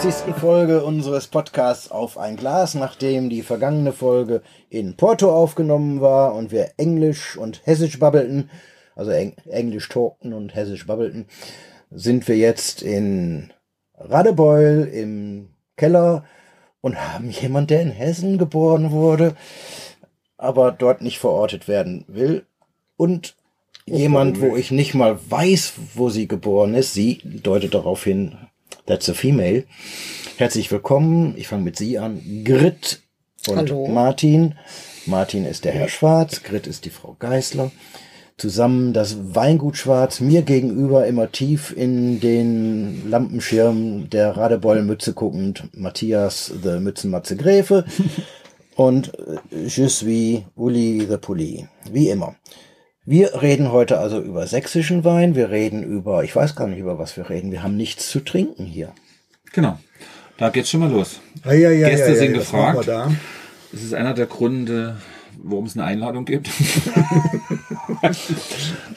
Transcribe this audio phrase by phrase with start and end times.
[0.00, 0.34] 78.
[0.40, 4.40] Folge unseres Podcasts Auf ein Glas, nachdem die vergangene Folge
[4.70, 8.48] in Porto aufgenommen war und wir Englisch und Hessisch babbelten,
[8.96, 11.26] also Eng Englisch talkten und Hessisch babbelten,
[11.90, 13.52] sind wir jetzt in
[13.98, 16.24] Radebeul im Keller
[16.80, 19.36] und haben jemand, der in Hessen geboren wurde,
[20.38, 22.46] aber dort nicht verortet werden will
[22.96, 23.36] und
[23.84, 26.94] jemand, wo ich nicht mal weiß, wo sie geboren ist.
[26.94, 28.38] Sie deutet darauf hin,
[28.90, 29.64] that's a female.
[30.36, 31.34] Herzlich willkommen.
[31.36, 32.20] Ich fange mit Sie an.
[32.44, 33.00] Grit
[33.46, 33.86] und Hallo.
[33.86, 34.56] Martin.
[35.06, 37.70] Martin ist der Herr Schwarz, Grit ist die Frau Geißler.
[38.36, 46.52] Zusammen das Weingut Schwarz, mir gegenüber immer tief in den Lampenschirm der Radebeul-Mütze guckend, Matthias,
[46.62, 47.84] the Mützenmatze Gräfe.
[48.76, 51.68] und äh, je suis Uli the Pulli.
[51.92, 52.34] Wie immer.
[53.10, 55.34] Wir reden heute also über sächsischen Wein.
[55.34, 57.50] Wir reden über, ich weiß gar nicht, über was wir reden.
[57.50, 58.92] Wir haben nichts zu trinken hier.
[59.52, 59.80] Genau.
[60.38, 61.18] Da geht's schon mal los.
[61.42, 62.76] Ah, ja, ja, Gäste ja, ja, sind gefragt.
[62.76, 63.12] wir Da.
[63.72, 64.98] Das ist einer der Gründe,
[65.42, 66.50] warum es eine Einladung gibt.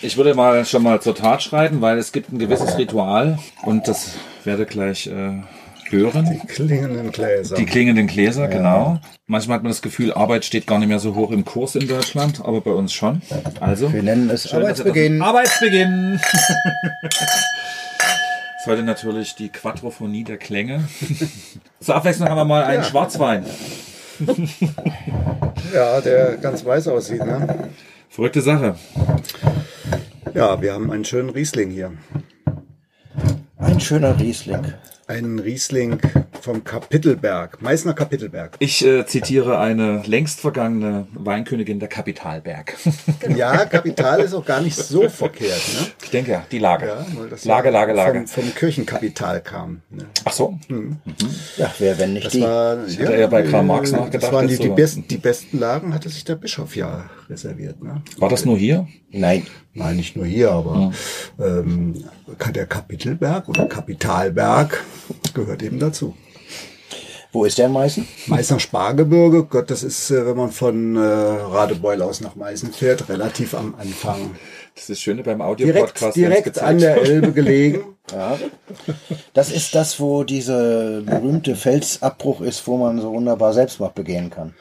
[0.03, 3.88] ich würde mal schon mal zur Tat schreiten, weil es gibt ein gewisses Ritual und
[3.88, 4.11] das
[4.44, 5.42] werde gleich äh,
[5.94, 6.41] hören.
[6.47, 7.55] Klingenden Gläser.
[7.55, 8.99] Die klingenden Gläser, genau.
[9.27, 11.88] Manchmal hat man das Gefühl, Arbeit steht gar nicht mehr so hoch im Kurs in
[11.88, 13.22] Deutschland, aber bei uns schon.
[13.59, 15.19] Also, Wir nennen es schön, Arbeitsbeginn.
[15.19, 16.19] das- Arbeitsbeginn!
[18.66, 20.88] Das heute natürlich die Quadrophonie der Klänge.
[21.81, 23.45] Zur Abwechslung haben wir mal einen Schwarzwein.
[25.73, 27.26] ja, der ganz weiß aussieht.
[27.26, 27.67] Ne?
[28.09, 28.76] Verrückte Sache.
[30.33, 31.92] Ja, wir haben einen schönen Riesling hier.
[33.58, 34.73] Ein schöner Riesling.
[35.05, 35.99] Einen Riesling
[36.39, 38.55] vom Kapitelberg, Meißner Kapitelberg.
[38.59, 42.75] Ich äh, zitiere eine längst vergangene Weinkönigin der Kapitalberg.
[43.36, 45.61] Ja, Kapital ist auch gar nicht so verkehrt.
[45.80, 45.87] Ne?
[46.03, 46.87] Ich denke ja, die Lage.
[46.87, 47.05] Ja,
[47.43, 48.27] Lage, ja Lage, Lage.
[48.27, 49.81] Vom, vom Kirchenkapital kam.
[49.89, 50.05] Ne?
[50.25, 50.59] Ach so.
[51.58, 52.41] Ja, wer, wenn nicht Das die?
[52.41, 54.75] war, hätte eher bei Karl Marx äh, nachgedacht, Das waren die, die, so.
[54.75, 57.81] besten, die besten Lagen hatte sich der Bischof ja reserviert.
[57.81, 58.02] Ne?
[58.17, 58.87] War das nur hier?
[59.11, 59.47] Nein.
[59.73, 60.92] Nein, nicht nur hier, aber
[61.39, 62.04] ähm,
[62.54, 64.84] der Kapitelberg oder Kapitalberg
[65.34, 66.16] gehört eben dazu.
[67.32, 68.08] Wo ist der in Meißen?
[68.28, 73.10] Meißner Spargebirge, Gott, das ist, äh, wenn man von äh, Radebeul aus nach Meißen fährt,
[73.10, 74.36] relativ am Anfang.
[74.76, 76.16] Das ist das Schöne beim Direkt, Audio-Podcast.
[76.16, 77.95] direkt an der Elbe gelegen.
[78.12, 78.38] Ja.
[79.33, 84.54] Das ist das, wo dieser berühmte Felsabbruch ist, wo man so wunderbar Selbstmord begehen kann.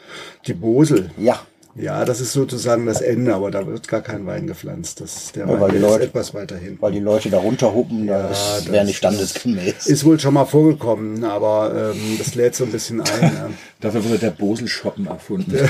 [0.46, 1.10] Die Bosel.
[1.18, 1.40] Ja.
[1.74, 5.00] Ja, das ist sozusagen das Ende, aber da wird gar kein Wein gepflanzt.
[5.00, 6.76] Das, der Ja, Wein weil die der ist Leute- etwas weiter hin.
[6.80, 9.86] Weil die Leute da runterhuppen, Ja, das das wäre nicht standesgemäß.
[9.86, 13.22] Ist wohl schon mal vorgekommen, aber ähm, das lädt so ein bisschen ein.
[13.22, 13.50] Ja.
[13.80, 15.56] Dafür wurde der Bosel-Shoppen erfunden.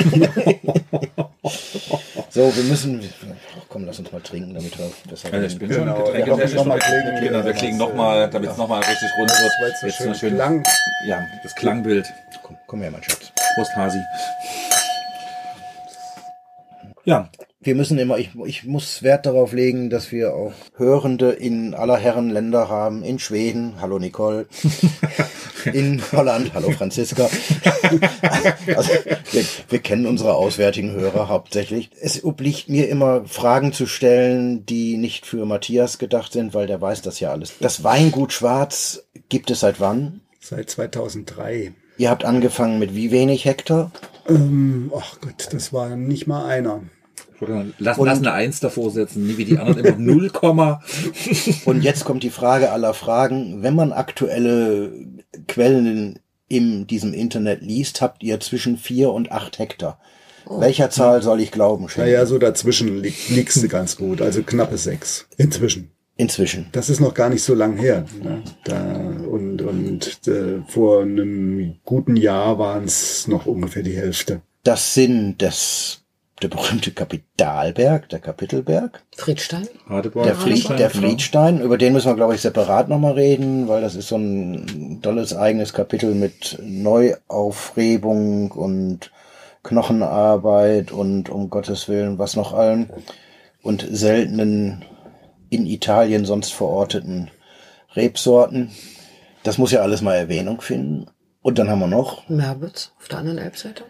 [2.31, 2.99] So, wir müssen.
[3.59, 6.55] Ach, komm, lass uns mal trinken, damit wir das Also ich bin Genau, schon wir
[6.55, 7.21] noch mal klingen.
[7.25, 9.53] Genau, wir klingen nochmal, damit es nochmal richtig rund Das wird.
[9.83, 10.63] jetzt so schön, schön lang.
[11.07, 12.07] Ja, das Klangbild.
[12.43, 13.31] Komm, komm her, mein Schatz.
[13.55, 13.99] Prost, Hasi.
[17.05, 17.31] Ja,
[17.65, 21.97] Wir müssen immer, ich, ich muss Wert darauf legen, dass wir auch Hörende in aller
[21.97, 23.05] Herren Länder haben.
[23.05, 24.47] In Schweden, hallo Nicole.
[25.73, 27.29] In Holland, hallo Franziska.
[28.75, 28.91] Also,
[29.31, 31.91] wir, wir kennen unsere auswärtigen Hörer hauptsächlich.
[32.01, 36.81] Es obliegt mir immer, Fragen zu stellen, die nicht für Matthias gedacht sind, weil der
[36.81, 37.55] weiß das ja alles.
[37.61, 40.23] Das Weingut Schwarz gibt es seit wann?
[40.41, 41.75] Seit 2003.
[41.99, 43.91] Ihr habt angefangen mit wie wenig Hektar?
[44.29, 46.83] Ähm, ach Gott, das war nicht mal einer.
[47.79, 50.83] lass, lass eine Eins davor setzen, nie wie die anderen immer 0, Komma.
[51.65, 53.63] Und jetzt kommt die Frage aller Fragen.
[53.63, 54.93] Wenn man aktuelle
[55.49, 56.19] Quellen
[56.49, 59.99] in diesem Internet liest, habt ihr zwischen vier und acht Hektar.
[60.47, 62.07] Welcher Zahl soll ich glauben, Schenk?
[62.07, 64.21] Naja, so dazwischen li liegst du ganz gut.
[64.21, 65.27] Also knappe sechs.
[65.37, 65.93] Inzwischen.
[66.17, 66.67] Inzwischen.
[66.73, 68.05] Das ist noch gar nicht so lang her.
[68.23, 68.43] Ne?
[68.65, 68.81] Da,
[69.31, 74.43] und und äh, vor einem guten Jahr waren es noch ungefähr die Hälfte.
[74.63, 76.03] Das sind das,
[76.43, 79.67] der berühmte Kapitalberg, der Kapitelberg, Friedstein?
[79.89, 80.25] Radebeul.
[80.25, 81.09] der, Fried, der genau.
[81.09, 85.01] Friedstein, über den müssen wir, glaube ich, separat nochmal reden, weil das ist so ein
[85.03, 89.11] tolles eigenes Kapitel mit Neuaufrebung und
[89.63, 92.91] Knochenarbeit und um Gottes Willen, was noch allen
[93.63, 94.85] und seltenen
[95.53, 97.31] in Italien sonst verorteten
[97.95, 98.71] Rebsorten.
[99.43, 101.07] Das muss ja alles mal Erwähnung finden.
[101.43, 103.85] Und dann haben wir noch Merbitz auf der anderen Elbseite.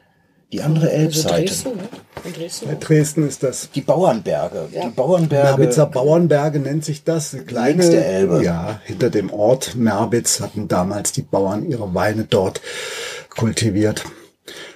[0.53, 1.45] die andere Also Elbseite.
[1.45, 1.89] Dresden, ne?
[2.25, 2.67] In Dresden.
[2.67, 3.71] Bei Dresden ist das.
[3.71, 4.69] Die Bauernberge.
[4.73, 4.85] Ja.
[4.87, 5.59] Die Bauernberge.
[5.59, 7.35] Merbitzer Bauernberge nennt sich das.
[7.35, 8.43] Eine Kleine, der Elbe.
[8.43, 12.61] Ja, hinter dem Ort Merbitz hatten damals die Bauern ihre Weine dort
[13.31, 14.05] kultiviert.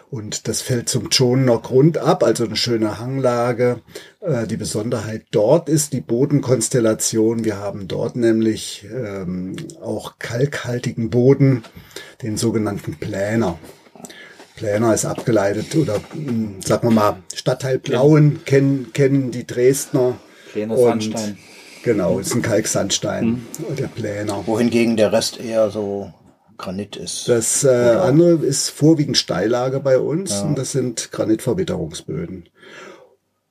[0.08, 3.80] Und das fällt zum Tschonener Grund ab, also eine schöne Hanglage.
[4.20, 7.44] Äh, die Besonderheit dort ist die Bodenkonstellation.
[7.44, 11.64] Wir haben dort nämlich ähm, auch kalkhaltigen Boden,
[12.22, 13.58] den sogenannten Pläner.
[14.54, 20.16] Pläner ist abgeleitet oder mh, sagen wir mal Stadtteil Blauen kennen, kennen die Dresdner.
[20.54, 21.38] Und- Sandstein.
[21.82, 23.46] Genau, ist ein Kalksandstein,
[23.78, 24.42] der Pläner.
[24.46, 26.12] Wohingegen der Rest eher so
[26.56, 27.28] Granit ist.
[27.28, 32.48] Das äh, andere ist vorwiegend Steillage bei uns und das sind Granitverwitterungsböden.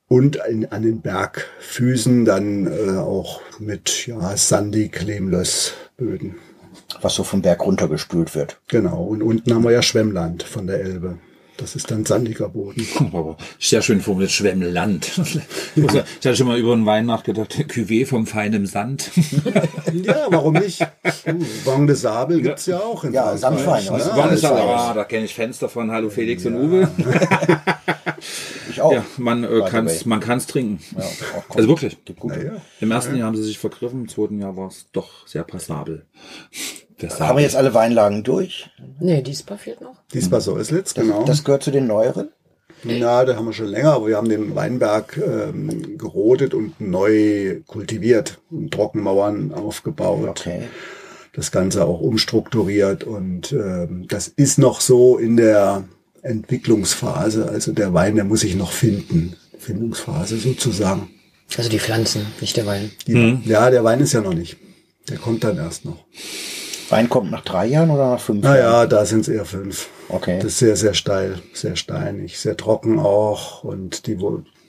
[0.07, 6.35] Und in, an den Bergfüßen dann äh, auch mit ja, sandig Lehmlössböden.
[7.01, 8.59] was so vom Berg runtergespült wird.
[8.67, 9.03] Genau.
[9.03, 11.17] Und unten haben wir ja Schwemmland von der Elbe.
[11.57, 12.85] Das ist dann sandiger Boden.
[13.13, 15.11] Aber sehr schön formuliert, Schwemmland.
[15.75, 19.11] Ich hatte schon mal über einen Wein nachgedacht, Cuvée vom feinen Sand.
[19.93, 20.85] Ja, warum nicht?
[21.63, 23.97] Vang de Sable gibt's ja auch in Ja, Sandwein, ne?
[23.97, 24.43] ist das?
[24.43, 26.87] Also, Ah, da kenne ich Fenster von Hallo Felix und Uwe.
[28.69, 28.91] Ich auch.
[28.91, 30.09] Ja, man äh, kann's, way.
[30.09, 30.79] man kann's trinken.
[30.97, 31.03] Ja,
[31.37, 31.55] auch.
[31.55, 32.03] Also wirklich.
[32.03, 32.43] Gibt gute.
[32.45, 32.61] ja.
[32.81, 36.05] Im ersten Jahr haben sie sich vergriffen, im zweiten Jahr war es doch sehr passabel.
[36.97, 37.27] Versabel.
[37.27, 38.69] Haben wir jetzt alle Weinlagen durch?
[38.99, 39.95] Nee, Diesbar fehlt noch.
[40.13, 41.23] Diesmal Säuslitz, genau.
[41.25, 42.29] Das gehört zu den neueren?
[42.83, 47.61] Ja, da haben wir schon länger, aber wir haben den Weinberg ähm, gerodet und neu
[47.65, 50.63] kultiviert, und Trockenmauern aufgebaut, Okay.
[51.33, 55.85] das Ganze auch umstrukturiert und ähm, das ist noch so in der
[56.21, 57.49] Entwicklungsphase.
[57.49, 61.09] Also der Wein, der muss sich noch finden, Findungsphase sozusagen.
[61.57, 62.91] Also die Pflanzen, nicht der Wein.
[63.07, 64.57] Die, Ja, der Wein ist ja noch nicht.
[65.09, 66.05] Der kommt dann erst noch.
[66.89, 68.55] Wein kommt nach drei Jahren oder nach fünf Jahren?
[68.55, 69.89] Naja, da sind es eher fünf.
[70.09, 70.37] Okay.
[70.37, 73.63] Das ist sehr, sehr steil, sehr steinig, sehr trocken auch.
[73.63, 74.17] Und die,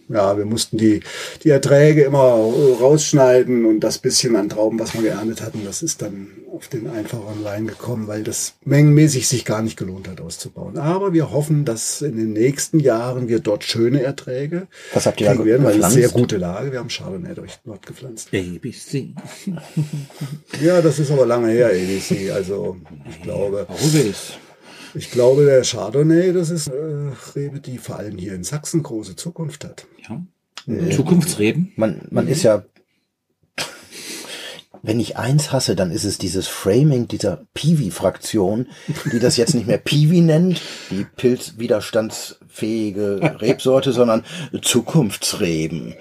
[0.09, 1.01] ja, wir mussten die,
[1.43, 6.03] die Erträge immer rausschneiden und das bisschen an Trauben, was wir geerntet hatten, das ist
[6.03, 10.79] dann auf den einfacheren Wein gekommen, weil das mengenmäßig sich gar nicht gelohnt hat auszubauen.
[10.79, 15.27] Aber wir hoffen, dass in den nächsten Jahren wir dort schöne Erträge Was habt ihr
[15.27, 16.73] da kriegen werden, weil es sehr gute Lage.
[16.73, 18.29] Wir haben Chardonnay durch dort gepflanzt.
[18.33, 19.15] ABC.
[20.63, 22.31] Ja, das ist aber lange her, ABC.
[22.31, 22.77] Also
[23.11, 24.39] ich glaube, Always.
[24.97, 29.17] Ich glaube, der Chardonnay, das ist äh, Rebe, die vor allem hier in Sachsen große
[29.17, 29.87] Zukunft hat.
[30.09, 30.23] Ja.
[30.91, 31.73] Zukunftsreden.
[31.77, 32.65] Man, man ist ja,
[34.83, 38.67] wenn ich eins hasse, dann ist es dieses Framing dieser Piwi-Fraktion,
[39.13, 44.25] die das jetzt nicht mehr Piwi nennt, die pilzwiderstandsfähige Rebsorte, sondern
[44.63, 45.95] Zukunftsreben.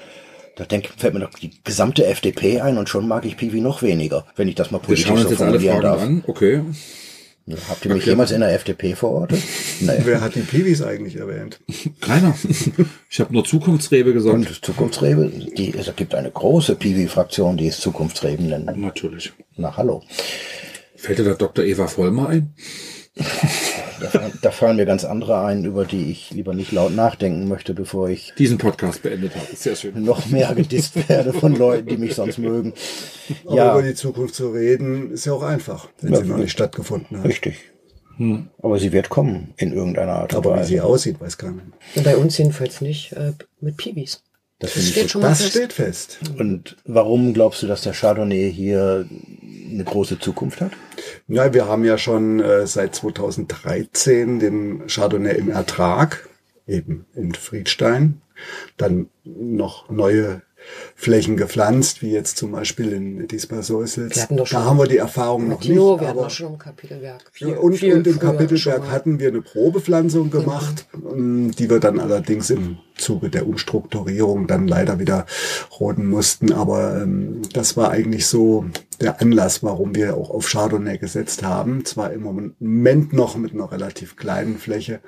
[0.55, 3.81] Da denk, fällt mir doch die gesamte FDP ein und schon mag ich Piwi noch
[3.81, 6.01] weniger, wenn ich das mal Wir politisch schauen uns so jetzt alle formulieren Fragen darf.
[6.01, 6.23] an.
[6.27, 6.61] Okay.
[7.69, 9.41] Habt ihr mich jemals in der FDP verortet?
[9.81, 9.91] Nee.
[10.05, 11.59] Wer hat die Piwis eigentlich erwähnt?
[11.99, 12.33] Keiner.
[13.09, 14.33] Ich habe nur Zukunftsrebe gesagt.
[14.33, 18.77] Und Zukunftsrebe, die, es gibt eine große Piwi-Fraktion, die es Zukunftsreben nennt.
[18.77, 19.33] Natürlich.
[19.57, 20.01] Na, hallo.
[20.95, 21.65] Fällt dir da Dr.
[21.65, 22.53] Eva Vollmer ein?
[24.05, 27.47] Da, fallen- da fallen mir ganz andere ein, über die ich lieber nicht laut nachdenken
[27.47, 29.47] möchte, bevor ich Diesen Podcast beendet habe.
[29.55, 30.03] Sehr schön.
[30.03, 32.73] noch mehr gedisst werde von Leuten, die mich sonst mögen.
[33.45, 36.37] Aber Ja, über die Zukunft zu reden, ist ja auch einfach, wenn Ja, sie noch
[36.37, 37.25] nicht stattgefunden hat.
[37.25, 37.55] richtig.
[38.61, 41.63] Aber sie wird kommen in irgendeiner Art und Aber wie sie aussieht, weiß keiner.
[41.95, 44.23] Und bei uns jedenfalls nicht äh, mit Piwis.
[44.59, 45.51] Das Das steht schon mal Das fest.
[45.51, 46.19] steht fest.
[46.37, 49.05] Und warum glaubst du, dass der Chardonnay hier
[49.69, 50.71] eine große Zukunft hat?
[51.27, 56.29] Ja, wir haben ja schon äh, seit 2013 den Chardonnay im Ertrag,
[56.67, 58.21] eben in Friedstein.
[58.77, 60.41] Dann noch neue
[60.95, 64.15] Flächen gepflanzt, wie jetzt zum Beispiel in Diesbar-Säusels.
[64.15, 66.01] Wir hatten doch schon Da haben wir die Erfahrung noch Tino, nicht.
[66.01, 67.23] wir hatten auch schon im Kapitelwerk.
[67.31, 68.91] Viel- und, viel und im mal.
[68.91, 74.67] hatten wir eine Probepflanzung gemacht, ähm, die wir dann allerdings im Zuge der Umstrukturierung dann
[74.67, 75.25] leider wieder
[75.79, 76.53] roden mussten.
[76.53, 78.65] Aber ähm, das war eigentlich so
[79.01, 81.85] der Anlass, warum wir auch auf Chardonnay gesetzt haben.
[81.85, 85.01] Zwar im Moment noch mit einer relativ kleinen Fläche,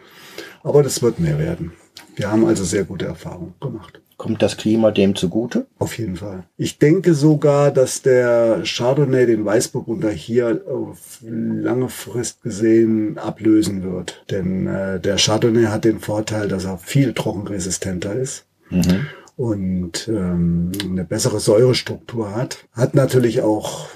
[0.64, 1.74] aber das wird mehr werden.
[2.16, 4.02] Wir haben also sehr gute Erfahrungen gemacht.
[4.18, 5.68] Kommt das Klima dem zugute?
[5.78, 6.44] Auf jeden Fall.
[6.58, 14.24] Ich denke sogar, dass der Chardonnay den Weißburgunder hier auf lange Frist gesehen ablösen wird.
[14.32, 18.46] Denn äh, der Chardonnay hat den Vorteil, dass er viel trockenresistenter ist
[19.38, 22.66] und ähm, eine bessere Säurestruktur hat.
[22.74, 23.88] Hat natürlich auch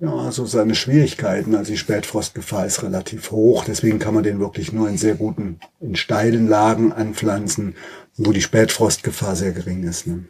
[0.00, 1.54] ja, so seine Schwierigkeiten.
[1.54, 3.64] Also die Spätfrostgefahr ist relativ hoch.
[3.64, 7.74] Deswegen kann man den wirklich nur in sehr guten, in steilen Lagen anpflanzen,
[8.16, 10.06] wo die Spätfrostgefahr sehr gering ist.
[10.06, 10.24] Ne?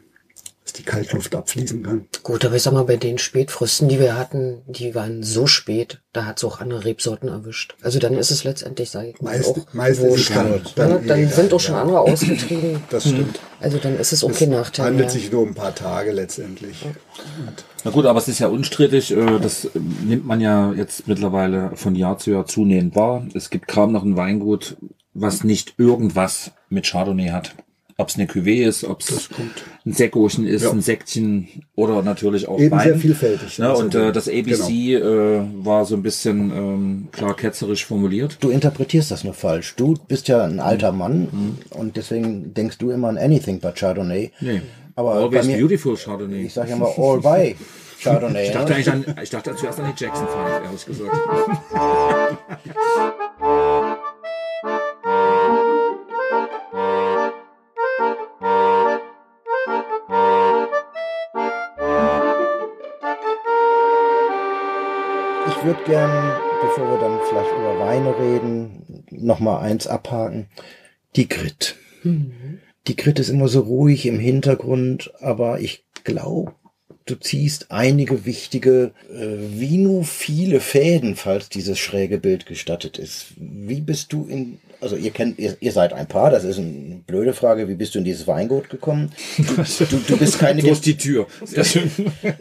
[0.65, 2.07] Dass die Kaltluft abfließen kann.
[2.25, 6.01] Gut, aber ich sag mal, bei den Spätfrösten, die wir hatten, die waren so spät,
[6.13, 7.77] da hat's auch andere Rebsorten erwischt.
[7.83, 10.31] Also dann ist es letztendlich, sage ich mal, Meist, auch meist ist es wurscht.
[10.35, 11.83] dann, Ja, dann, dann sind auch schon ja.
[11.83, 12.83] andere ausgetrieben.
[12.91, 13.39] Das stimmt.
[13.61, 15.11] Also dann ist es auch kein Nachteil handelt mehr.
[15.11, 16.85] sich nur um ein paar Tage letztendlich.
[17.85, 19.13] Na gut, aber es ist ja unstrittig.
[19.13, 19.69] äh, Das äh,
[20.05, 23.25] nimmt man ja jetzt mittlerweile von Jahr zu Jahr zunehmend wahr.
[23.35, 24.77] Es gibt kaum noch ein Weingut,
[25.15, 27.55] was nicht irgendwas mit Chardonnay hat.
[27.99, 29.31] Ob es eine Cuvée ist, ob es
[29.87, 30.71] ein Säckochen ist, Ja.
[30.71, 32.89] ein Säckchen oder natürlich auch Eben Wein.
[32.89, 33.59] sehr vielfältig.
[33.59, 38.37] Ne, Also, und äh, das ABC äh, war so ein bisschen ähm, klar ketzerisch formuliert.
[38.41, 39.77] Du interpretierst das nur falsch.
[39.77, 44.31] Du bist ja ein alter Mann und deswegen denkst du immer an anything but Chardonnay.
[44.41, 44.61] Nee.
[44.95, 46.45] Aber bei Always mir, beautiful Chardonnay.
[46.47, 47.57] ich sage ja mal all by
[48.03, 48.47] Chardonnay.
[48.49, 48.75] Ich dachte ne?
[48.77, 51.17] eigentlich an, ich dachte zuerst an die Jackson Five, ehrlich gesagt.
[65.67, 70.47] würde gern, bevor wir dann vielleicht über Weine reden, noch mal eins abhaken.
[71.17, 71.75] Die Grit.
[72.87, 76.53] Die Grit ist immer so ruhig im Hintergrund, aber ich glaube,
[77.07, 83.27] du ziehst einige wichtige, äh, wie nur viele Fäden, falls dieses schräge Bild gestattet ist.
[83.37, 87.01] Wie bist du in, also ihr kennt, ihr, ihr seid ein Paar, das ist eine
[87.07, 89.13] blöde Frage, wie bist du in dieses Weingut gekommen?
[89.37, 89.45] Du,
[89.85, 91.29] du, du bist keine, Durch die Tür.
[91.45, 91.91] Sehr schön.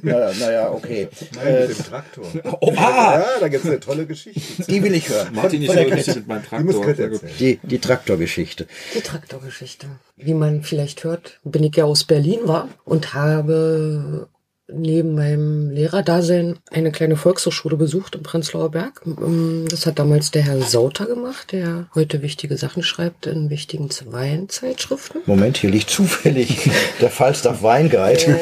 [0.01, 1.09] naja, naja, okay.
[1.35, 2.25] Nein, mit dem Traktor.
[2.61, 3.19] Oh, ah!
[3.19, 4.63] Ja, da gibt's eine tolle Geschichte.
[4.67, 5.27] Die will ich hören.
[5.33, 7.09] Martin, ich höre mit meinem Die muss Traktor.
[7.39, 8.65] Die, die Traktorgeschichte.
[8.95, 9.87] Die Traktorgeschichte.
[10.17, 14.27] Wie man vielleicht hört, bin ich ja aus Berlin war und habe
[14.67, 19.01] neben meinem Lehrerdasein eine kleine Volkshochschule besucht im Prenzlauer Berg.
[19.05, 23.89] Ähm, Das hat damals der Herr Sauter gemacht, der heute wichtige Sachen schreibt in wichtigen
[24.05, 25.21] Weinzeitschriften.
[25.25, 26.69] Moment, hier liegt zufällig
[27.01, 28.37] der Falstaff Weinguide.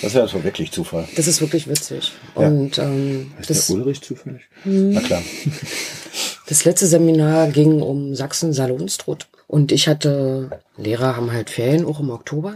[0.00, 1.08] Das wäre so wirklich Zufall.
[1.16, 2.12] Das ist wirklich witzig.
[2.34, 4.42] Und ähm, das, Der Ulrich zufällig?
[4.64, 5.22] Na klar.
[6.46, 9.26] Das letzte Seminar ging um Sachsen, Saale, Unstrut.
[9.48, 12.54] Und ich hatte, Lehrer haben halt Ferien, auch im Oktober.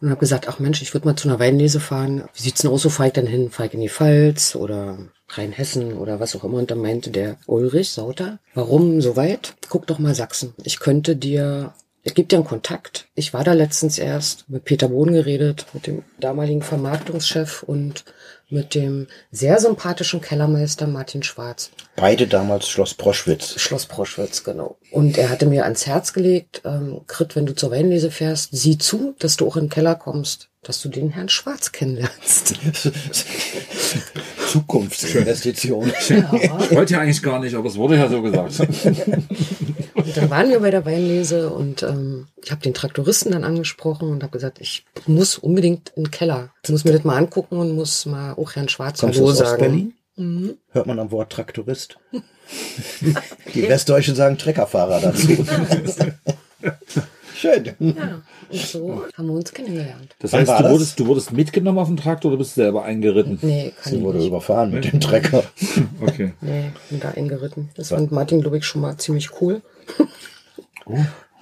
[0.00, 2.24] Und habe gesagt, ach Mensch, ich würde mal zu einer Weinlese fahren.
[2.34, 3.50] Wie sieht's denn aus, so fahr ich denn hin?
[3.50, 6.58] Fahr ich in die Pfalz oder Rheinhessen oder was auch immer.
[6.58, 9.54] Und dann meinte der Ulrich Sauter, warum so weit?
[9.68, 10.54] Guck doch mal Sachsen.
[10.62, 11.74] Ich könnte dir,
[12.08, 13.06] es gibt dir einen Kontakt.
[13.14, 18.04] Ich war da letztens erst mit Peter Bohn geredet, mit dem damaligen Vermarktungschef und
[18.48, 21.70] mit dem sehr sympathischen Kellermeister Martin Schwarz.
[21.96, 23.60] Beide damals Schloss Proschwitz.
[23.60, 24.78] Schloss Proschwitz, genau.
[24.90, 28.78] Und er hatte mir ans Herz gelegt, ähm, Grit, wenn du zur Weinlese fährst, sieh
[28.78, 32.54] zu, dass du auch in den Keller kommst, dass du den Herrn Schwarz kennenlernst.
[34.48, 35.92] Zukunftsinvestition.
[35.98, 36.10] Ich
[36.74, 38.54] wollte ja eigentlich gar nicht, aber es wurde ja so gesagt.
[39.98, 44.08] Und dann waren wir bei der Weinlese und ähm, ich habe den Traktoristen dann angesprochen
[44.10, 46.50] und habe gesagt, ich muss unbedingt in den Keller.
[46.62, 49.50] Ich muss mir das mal angucken und muss mal auch Herrn Schwarz Hallo sagen.
[49.50, 49.94] Ostberlin?
[50.70, 51.98] Hört man am Wort Traktorist?
[53.54, 55.28] Die Westdeutschen sagen Treckerfahrer dazu.
[57.36, 57.66] Schön.
[57.78, 60.16] Ja, und so haben wir uns kennengelernt.
[60.18, 60.72] Das heißt, du das?
[60.72, 63.38] wurdest, du wurdest mitgenommen auf den Traktor oder bist du selber eingeritten?
[63.42, 64.26] Nee, kann Sie ich wurde nicht.
[64.26, 65.44] überfahren mit dem Trecker.
[66.00, 66.32] Okay.
[66.40, 67.70] Nee, bin da eingeritten.
[67.76, 69.62] Das fand Martin, glaube ich, schon mal ziemlich cool.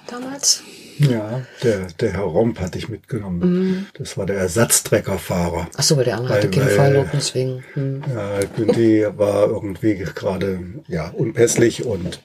[0.08, 0.62] Damals.
[0.98, 3.86] Ja, der, der Herr Romp hatte ich mitgenommen.
[3.98, 5.68] Das war der Ersatztreckerfahrer.
[5.76, 7.64] Ach so, weil der andere hatte Weil- keinen weil- Fahrlauf, deswegen.
[7.74, 8.02] Hm.
[8.14, 12.22] Ja, Günthi war irgendwie gerade ja, unpässlich und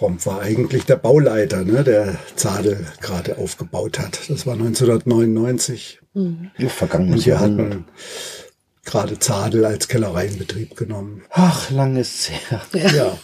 [0.00, 4.18] Romp war eigentlich der Bauleiter, ne, der Zadel gerade aufgebaut hat.
[4.28, 6.00] Das war 1999.
[6.68, 7.84] Vergangenes Und wir hatten
[8.84, 11.22] gerade Zadel als Kellerei in Betrieb genommen.
[11.30, 12.60] Ach, lang ist's her.
[12.94, 13.16] Ja,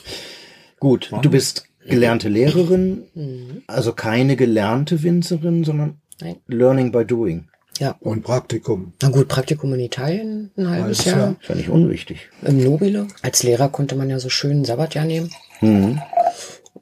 [0.80, 6.36] Gut, du bist gelernte Lehrerin, also keine gelernte Winzerin, sondern Nein.
[6.46, 7.48] Learning by Doing.
[7.78, 7.94] Ja.
[8.00, 8.92] und Praktikum.
[9.00, 11.18] Na gut, Praktikum in Italien, ein halbes Jahr.
[11.18, 11.36] Jahr.
[11.40, 12.28] Ist ja nicht unwichtig.
[12.42, 13.06] Im Nobile.
[13.22, 15.30] Als Lehrer konnte man ja so schön ein Sabbatjahr nehmen.
[15.60, 16.00] Mhm.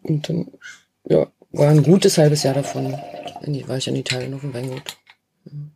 [0.03, 0.47] Und dann,
[1.07, 2.95] ja, war ein gutes halbes Jahr davon.
[2.95, 4.97] War ich in Italien auf dem Weingut.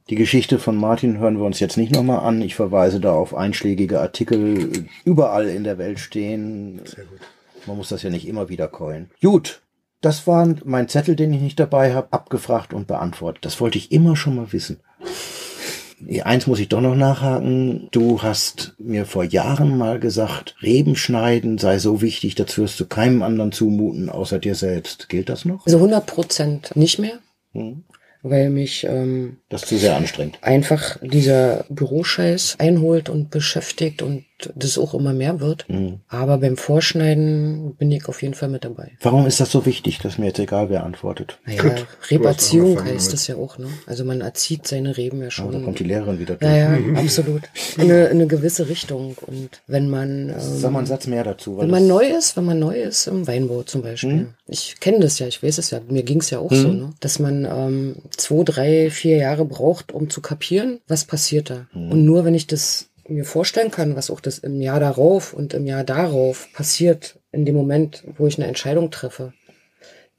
[0.08, 2.42] Die Geschichte von Martin hören wir uns jetzt nicht nochmal an.
[2.42, 6.80] Ich verweise da auf einschlägige Artikel, überall in der Welt stehen.
[6.84, 7.20] Sehr gut.
[7.66, 9.10] Man muss das ja nicht immer wieder keulen.
[9.20, 9.62] Gut,
[10.00, 13.44] das war mein Zettel, den ich nicht dabei habe, abgefragt und beantwortet.
[13.44, 14.80] Das wollte ich immer schon mal wissen.
[16.24, 17.88] Eins muss ich doch noch nachhaken.
[17.90, 22.86] Du hast mir vor Jahren mal gesagt, Reben schneiden sei so wichtig, das wirst du
[22.86, 25.10] keinem anderen zumuten, außer dir selbst.
[25.10, 25.66] Gilt das noch?
[25.66, 27.18] Also 100 Prozent nicht mehr,
[27.52, 27.84] Hm.
[28.22, 30.38] weil mich ähm, Das zu sehr anstrengend.
[30.40, 35.66] einfach dieser Büroscheiß einholt und beschäftigt und das auch immer mehr wird.
[35.68, 36.00] Hm.
[36.08, 38.92] Aber beim Vorschneiden bin ich auf jeden Fall mit dabei.
[39.00, 39.98] Warum ist das so wichtig?
[39.98, 41.38] Das ist mir jetzt egal, wer antwortet.
[41.46, 43.68] Naja, Gut, angefangen heißt das ja auch, ne?
[43.86, 45.52] Also man erzieht seine Reben ja schon.
[45.52, 46.50] da kommt die Lehrerin wieder durch.
[46.50, 47.42] Ja, ja, absolut.
[47.76, 49.16] In eine, in eine gewisse Richtung.
[49.26, 51.56] Und wenn man, Sag ähm, mal einen Satz mehr dazu.
[51.56, 54.10] Weil wenn man neu ist, wenn man neu ist im Weinbau zum Beispiel.
[54.10, 54.34] Hm?
[54.46, 56.92] Ich kenne das ja, ich weiß es ja, mir ging es ja auch so, ne?
[57.00, 61.66] dass man ähm, zwei, drei, vier Jahre braucht, um zu kapieren, was passiert da.
[61.72, 61.92] Hm.
[61.92, 65.54] Und nur wenn ich das mir vorstellen kann, was auch das im Jahr darauf und
[65.54, 69.32] im Jahr darauf passiert, in dem Moment, wo ich eine Entscheidung treffe,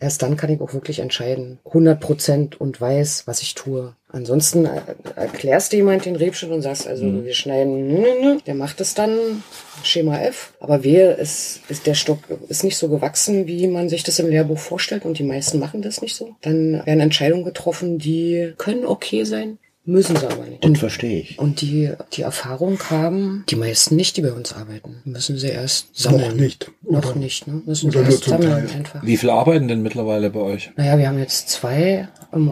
[0.02, 3.96] Erst dann kann ich auch wirklich entscheiden, 100 Prozent und weiß, was ich tue.
[4.08, 4.82] Ansonsten äh,
[5.16, 7.24] erklärst du jemand den Rebschnitt und sagst, also Mhm.
[7.24, 8.38] wir schneiden, nö, nö, nö.
[8.48, 9.44] der macht es dann,
[9.84, 10.54] Schema F.
[10.60, 12.18] Aber wehe, es ist der Stock
[12.50, 15.84] ist nicht so gewachsen, wie man sich das im Lehrbuch vorstellt und die meisten machen
[15.84, 16.36] das nicht so.
[16.42, 20.64] Dann werden Entscheidungen getroffen, die können okay sein, müssen sie aber nicht.
[20.64, 21.40] Das verstehe ich.
[21.40, 25.02] Und die, die Erfahrung haben die meisten nicht, die bei uns arbeiten.
[25.06, 26.30] Müssen sie erst sammeln.
[26.32, 26.72] Noch nicht.
[26.90, 27.62] Noch Oder- nicht, ne?
[27.66, 28.78] Müssen oder sie erst sammeln Teil.
[28.78, 29.04] einfach.
[29.06, 30.72] Wie viele arbeiten denn mittlerweile bei euch?
[30.76, 32.50] Naja, wir haben jetzt zwei im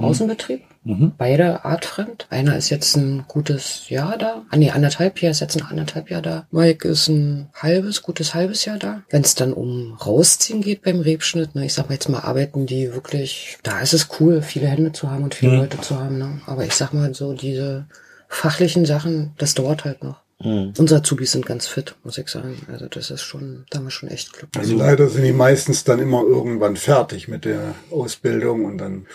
[0.84, 1.14] Mhm.
[1.18, 2.28] Beide artfremd.
[2.30, 4.44] Einer ist jetzt ein gutes Jahr da.
[4.50, 6.48] Ah, nee, anderthalb Jahr ist jetzt ein anderthalb Jahr da.
[6.52, 9.04] Mike ist ein halbes, gutes halbes Jahr da.
[9.10, 12.66] Wenn es dann um Rausziehen geht beim Rebschnitt, ne, ich sag mal jetzt mal arbeiten
[12.66, 15.58] die wirklich, da ist es cool, viele Hände zu haben und viele Mhm.
[15.60, 16.18] Leute zu haben.
[16.18, 16.42] Ne?
[16.46, 17.86] Aber ich sag mal so, diese
[18.28, 20.22] fachlichen Sachen, das dauert halt noch.
[20.42, 22.56] Unsere Azubis sind ganz fit, muss ich sagen.
[22.72, 24.50] Also das ist schon, da haben wir schon echt Glück.
[24.58, 29.06] Also leider sind die meistens dann immer irgendwann fertig mit der Ausbildung und dann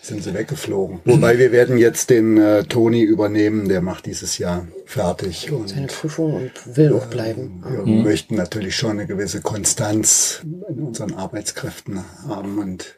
[0.00, 1.00] sind sie weggeflogen.
[1.04, 5.88] Wobei wir werden jetzt den äh, Toni übernehmen, der macht dieses Jahr fertig und Seine
[5.88, 7.62] Prüfung und will auch bleiben.
[7.62, 12.96] wir möchten natürlich schon eine gewisse Konstanz in unseren Arbeitskräften haben und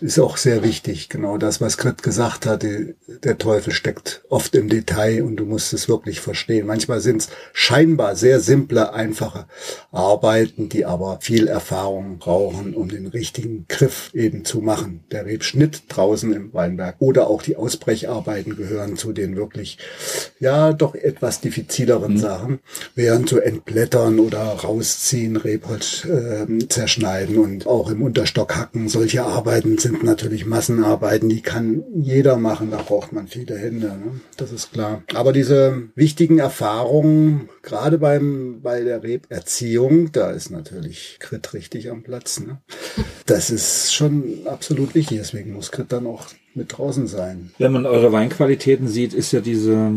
[0.00, 1.08] ist auch sehr wichtig.
[1.08, 2.94] Genau das, was Grit gesagt hat, die,
[3.24, 6.66] der Teufel steckt oft im Detail und du musst es wirklich verstehen.
[6.66, 9.46] Manchmal sind es scheinbar sehr simple, einfache
[9.90, 15.04] Arbeiten, die aber viel Erfahrung brauchen, um den richtigen Griff eben zu machen.
[15.10, 19.78] Der Rebschnitt draußen im Weinberg oder auch die Ausbrecharbeiten gehören zu den wirklich,
[20.38, 22.60] ja, doch etwas diffizileren Sachen,
[22.94, 28.88] während so entblättern oder rausziehen, Rebholz ähm, zerschneiden und auch im Unterstock hacken.
[28.88, 34.20] Solche Arbeiten sind natürlich Massenarbeiten, die kann jeder machen, da braucht man viele Hände, ne?
[34.36, 35.02] das ist klar.
[35.14, 42.02] Aber diese wichtigen Erfahrungen, gerade beim bei der Reberziehung, da ist natürlich Krit richtig am
[42.02, 42.40] Platz.
[42.40, 42.58] Ne?
[43.26, 47.50] Das ist schon absolut wichtig, deswegen muss Krit dann auch mit draußen sein.
[47.58, 49.92] Wenn man eure Weinqualitäten sieht, ist ja diese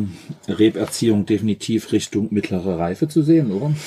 [0.47, 3.73] Reberziehung definitiv Richtung mittlere Reife zu sehen, oder?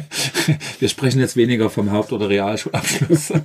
[0.80, 3.32] Wir sprechen jetzt weniger vom Haupt- oder Realschulabschluss.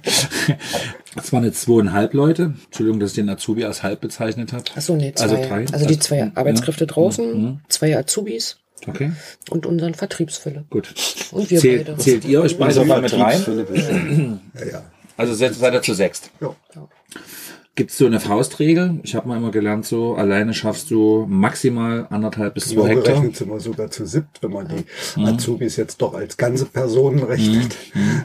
[1.15, 2.53] Es waren jetzt zweieinhalb Leute.
[2.65, 4.63] Entschuldigung, dass ich den Azubi als halb bezeichnet habe.
[4.75, 5.23] Ach so, nee, zwei.
[5.23, 5.63] Also Also, drei?
[5.65, 6.31] die Also, zwei ja.
[6.35, 7.59] Arbeitskräfte draußen, Mhm.
[7.67, 8.57] zwei Azubis
[8.87, 9.11] Okay,
[9.49, 10.65] und unseren Vertriebsfülle.
[10.69, 10.93] gut.
[11.31, 11.97] Und wir Zählt, beide.
[11.97, 14.39] zählt ihr euch beide mal mit rein?
[14.55, 14.83] Ja, ja.
[15.17, 16.29] Also seid, seid ihr zu sechst.
[16.39, 16.55] ja.
[17.75, 18.99] Gibt es so eine Faustregel?
[19.03, 23.03] Ich habe mal immer gelernt, so alleine schaffst du maximal anderthalb bis zwei Hektar.
[23.03, 27.23] gerechnet sind wir sogar zu siebt, wenn man die Azubis jetzt doch als ganze Personen
[27.23, 27.75] rechnet,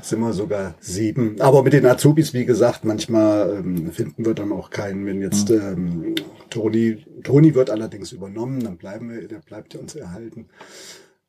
[0.03, 1.41] sind wir sogar sieben.
[1.41, 5.51] Aber mit den Azubis, wie gesagt, manchmal ähm, finden wir dann auch keinen, wenn jetzt
[5.51, 6.17] ähm,
[6.51, 10.47] Toni, Toni wird allerdings übernommen, dann bleiben wir, der bleibt uns erhalten.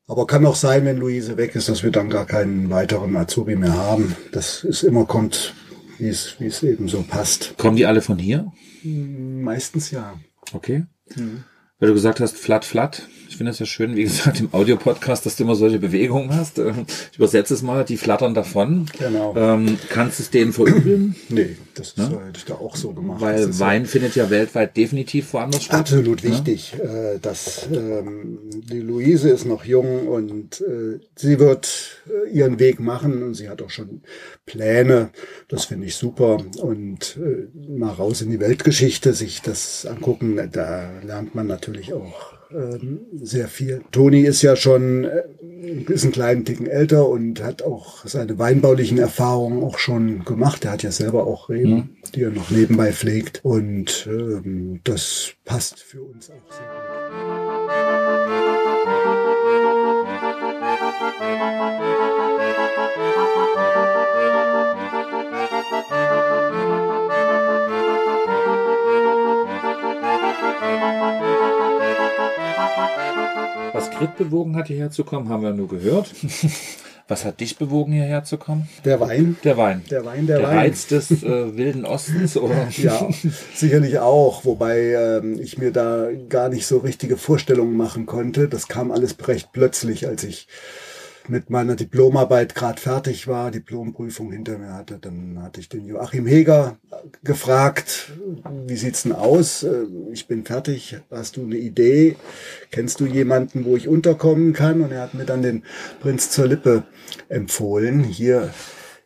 [0.08, 3.56] Aber kann auch sein, wenn Luise weg ist, dass wir dann gar keinen weiteren Azubi
[3.56, 4.16] mehr haben.
[4.32, 5.56] Das ist immer kommt,
[5.98, 7.58] wie es, wie es eben so passt.
[7.58, 8.52] Kommen die alle von hier?
[8.84, 10.20] Meistens ja.
[10.54, 10.86] Okay.
[11.80, 13.08] Weil du gesagt hast, flat, flat.
[13.28, 16.60] Ich finde es ja schön, wie gesagt, im Audiopodcast, dass du immer solche Bewegungen hast.
[16.60, 18.86] Ähm, Ich übersetze es mal, die flattern davon.
[18.98, 19.36] Genau.
[19.36, 21.16] Ähm, kannst es denen verübeln?
[21.30, 23.22] Nee, das ist, hätte ich da auch so gemacht.
[23.22, 25.80] Weil Wein findet ja weltweit definitiv woanders statt.
[25.82, 26.76] Absolut wichtig.
[26.76, 28.40] Äh, dass, ähm,
[28.72, 33.50] die Luise ist noch jung und äh, sie wird äh, ihren Weg machen und sie
[33.50, 34.02] hat auch schon
[34.46, 35.10] Pläne.
[35.48, 36.38] Das finde ich super.
[36.62, 42.35] Und äh, mal raus in die Weltgeschichte, sich das angucken, da lernt man natürlich auch
[42.52, 43.82] ähm, sehr viel.
[43.92, 45.24] Toni ist ja schon, äh,
[45.88, 50.66] ist einen kleinen Ticken älter und hat auch seine weinbaulichen Erfahrungen auch schon gemacht.
[50.66, 53.42] Er hat ja selber auch Reben, die er noch nebenbei pflegt.
[53.44, 56.66] Und ähm, das passt für uns auch sehr
[58.40, 58.45] gut.
[74.06, 76.12] Was Grit bewogen hat, hierher zu kommen, haben wir nur gehört.
[77.08, 78.68] Was hat dich bewogen, hierher zu kommen?
[78.84, 79.84] Der Wein, Der Wein.
[79.92, 80.58] der Wein, der, Der Wein.
[80.58, 82.68] Reiz des äh, wilden Ostens, oder?
[82.78, 83.08] Ja,
[83.54, 88.48] sicherlich auch, wobei ähm, ich mir da gar nicht so richtige Vorstellungen machen konnte.
[88.48, 90.48] Das kam alles recht plötzlich, als ich
[91.30, 94.98] mit meiner Diplomarbeit gerade fertig war, Diplomprüfung hinter mir hatte.
[95.00, 96.78] Dann hatte ich den Joachim Heger
[97.24, 98.12] gefragt,
[98.68, 99.64] wie sieht's denn aus?
[99.64, 102.16] Äh, Ich bin fertig, hast du eine Idee?
[102.72, 104.82] Kennst du jemanden, wo ich unterkommen kann?
[104.82, 105.64] Und er hat mir dann den
[106.00, 106.84] Prinz zur Lippe
[107.30, 108.54] empfohlen, hier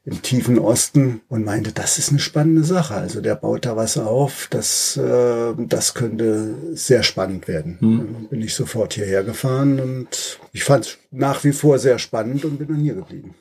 [0.09, 2.95] im tiefen Osten und meinte, das ist eine spannende Sache.
[2.95, 7.77] Also der baut da was auf, das, äh, das könnte sehr spannend werden.
[7.79, 12.43] Dann bin ich sofort hierher gefahren und ich fand es nach wie vor sehr spannend
[12.43, 13.35] und bin dann hier geblieben.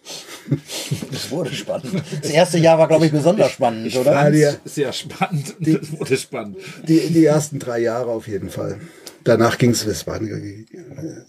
[1.10, 2.02] Das wurde spannend.
[2.22, 4.30] Das erste Jahr war, glaube ich, besonders spannend, oder?
[4.30, 5.56] Ja, die, Sehr spannend.
[5.60, 6.56] Das wurde spannend.
[6.86, 8.80] die, die ersten drei Jahre auf jeden Fall.
[9.28, 10.18] Danach ging es, es war,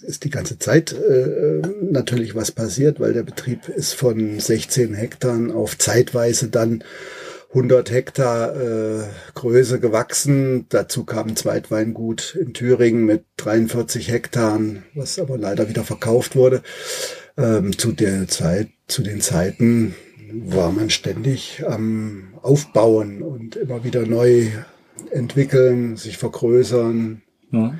[0.03, 5.53] ist die ganze Zeit äh, natürlich was passiert, weil der Betrieb ist von 16 Hektar
[5.53, 6.81] auf zeitweise dann
[7.49, 10.65] 100 Hektar äh, Größe gewachsen.
[10.69, 14.61] Dazu kam ein Zweitweingut in Thüringen mit 43 Hektar,
[14.95, 16.61] was aber leider wieder verkauft wurde.
[17.37, 19.93] Ähm, zu der Zeit, zu den Zeiten
[20.31, 24.47] war man ständig am Aufbauen und immer wieder neu
[25.11, 27.23] entwickeln, sich vergrößern.
[27.51, 27.73] Ja.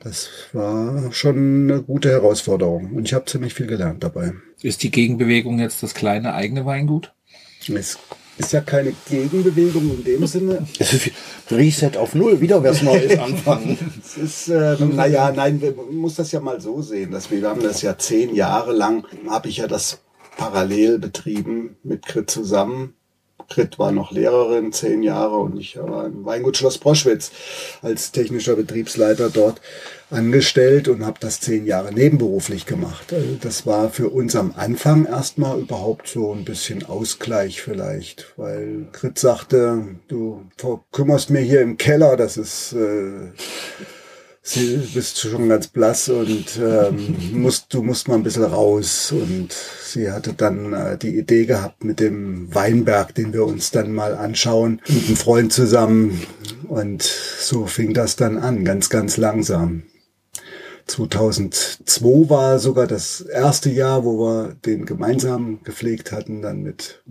[0.00, 4.32] Das war schon eine gute Herausforderung und ich habe ziemlich viel gelernt dabei.
[4.62, 7.12] Ist die Gegenbewegung jetzt das kleine eigene Weingut?
[7.68, 7.98] Es
[8.38, 10.66] ist ja keine Gegenbewegung in dem Sinne.
[11.50, 13.76] Reset auf Null, wieder was Neues anfangen.
[14.00, 17.48] Es ist, äh, naja, nein, man muss das ja mal so sehen, dass wir, wir
[17.48, 19.98] haben das ja zehn Jahre lang, habe ich ja das
[20.36, 22.94] parallel betrieben mit Grit zusammen.
[23.48, 27.30] Grit war noch Lehrerin, zehn Jahre, und ich war im Weingut Schloss Proschwitz
[27.82, 29.60] als technischer Betriebsleiter dort
[30.10, 33.12] angestellt und habe das zehn Jahre nebenberuflich gemacht.
[33.12, 38.88] Also das war für uns am Anfang erstmal überhaupt so ein bisschen Ausgleich vielleicht, weil
[38.92, 40.48] Grit sagte, du
[40.92, 42.72] kümmerst mir hier im Keller, das ist...
[42.72, 43.32] Äh,
[44.50, 49.12] Sie bist schon ganz blass und ähm, musst, du musst mal ein bisschen raus.
[49.12, 53.92] Und sie hatte dann äh, die Idee gehabt mit dem Weinberg, den wir uns dann
[53.92, 56.22] mal anschauen, mit einem Freund zusammen.
[56.66, 59.82] Und so fing das dann an, ganz, ganz langsam.
[60.86, 67.02] 2002 war sogar das erste Jahr, wo wir den gemeinsam gepflegt hatten, dann mit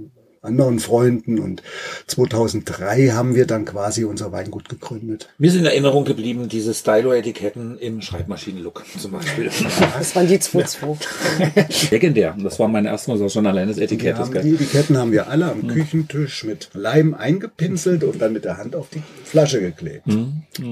[0.47, 1.62] anderen Freunden und
[2.07, 5.29] 2003 haben wir dann quasi unser Weingut gegründet.
[5.38, 9.51] Mir sind in Erinnerung geblieben diese Stylo-Etiketten im Schreibmaschinenlook zum Beispiel.
[9.97, 11.91] Das waren die 2-2.
[11.91, 12.36] Legendär.
[12.39, 14.17] Das war mein erstes Mal so schon allein das Etikett.
[14.43, 14.55] Die.
[14.55, 18.88] Etiketten haben wir alle am Küchentisch mit Leim eingepinselt und dann mit der Hand auf
[18.89, 20.05] die Flasche geklebt.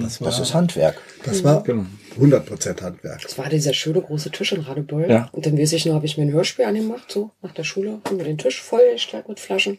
[0.01, 1.01] Das war, Das ist Handwerk.
[1.23, 1.85] das war Genau.
[2.19, 3.21] 100% Handwerk.
[3.21, 5.09] Das war dieser schöne große Tisch in Radebeul.
[5.09, 5.29] Ja.
[5.33, 7.99] Und dann weiß ich noch, habe ich mir ein Hörspiel angemacht, so nach der Schule,
[8.05, 9.77] haben wir den Tisch vollgestellt mit Flaschen,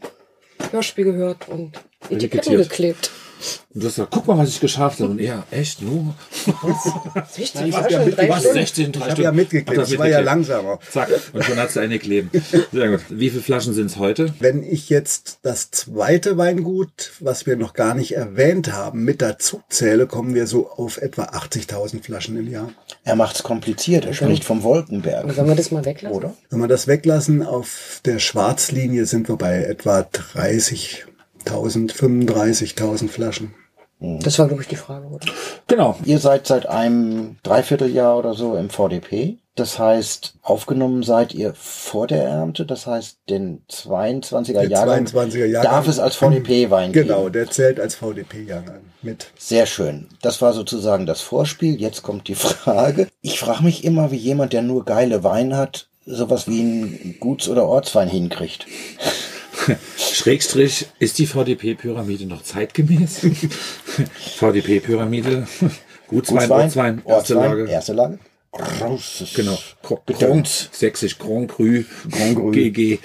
[0.71, 1.73] Hörspiel gehört und
[2.11, 3.11] Etiketten geklebt.
[3.75, 5.11] Und du hast gesagt, guck mal, was ich geschafft habe.
[5.11, 6.15] Und er, echt, nur?
[7.37, 8.55] Wichtig, ich war hab ja schon mit- Was, Stunden.
[8.59, 10.79] 16, drei Ich habe ja mitgeklebt, du hast ich war ja langsamer.
[10.91, 12.31] Zack, und schon hat's eine kleben.
[12.73, 13.01] Sehr gut.
[13.11, 14.33] Wie viele Flaschen sind es heute?
[14.41, 19.63] Wenn ich jetzt das zweite Weingut, was wir noch gar nicht erwähnt haben, mit dazu
[19.69, 22.71] zähle, kommen wir so auf etwa 80.000 Flaschen im Jahr.
[23.05, 24.07] Er macht's kompliziert.
[24.07, 25.31] Er spricht vom Wolkenberg.
[25.35, 26.17] Sollen wir das mal weglassen?
[26.17, 26.35] Oder?
[26.51, 30.07] Wenn wir das weglassen, auf der Schwarzlinie sind wir bei etwa
[31.47, 33.55] 30.000, 35.000 Flaschen.
[33.99, 35.27] Das war, glaube ich, die Frage, oder?
[35.69, 35.97] Genau.
[36.05, 39.39] Ihr seid seit einem Dreivierteljahr oder so im VDP.
[39.55, 42.67] Das heißt, aufgenommen seid ihr vor der Ernte.
[42.67, 45.73] Das heißt, den 22er Der Jahrgang 22er Jahrgang.
[45.73, 47.33] darf es als VDP-Wein Genau, geben.
[47.33, 49.29] der zählt als VDP-Jahrgang mit.
[49.39, 50.09] Sehr schön.
[50.21, 51.81] Das war sozusagen das Vorspiel.
[51.81, 53.09] Jetzt kommt die Frage.
[53.23, 57.49] Ich frage mich immer, wie jemand, der nur geile Wein hat, sowas wie einen Guts-
[57.49, 58.67] oder Ortswein hinkriegt.
[59.99, 63.21] Schrägstrich, ist die VDP-Pyramide noch zeitgemäß?
[64.39, 65.47] VDP-Pyramide,
[66.09, 67.69] Gutswein, Ortswein, erste Lage.
[67.69, 68.19] Erste Lage.
[68.53, 69.35] Großes.
[69.35, 69.59] Genau.
[70.07, 70.71] Getrunks.
[70.73, 72.51] Sächsisch Grand Cru, Grand Cru.
[72.53, 72.99] GG.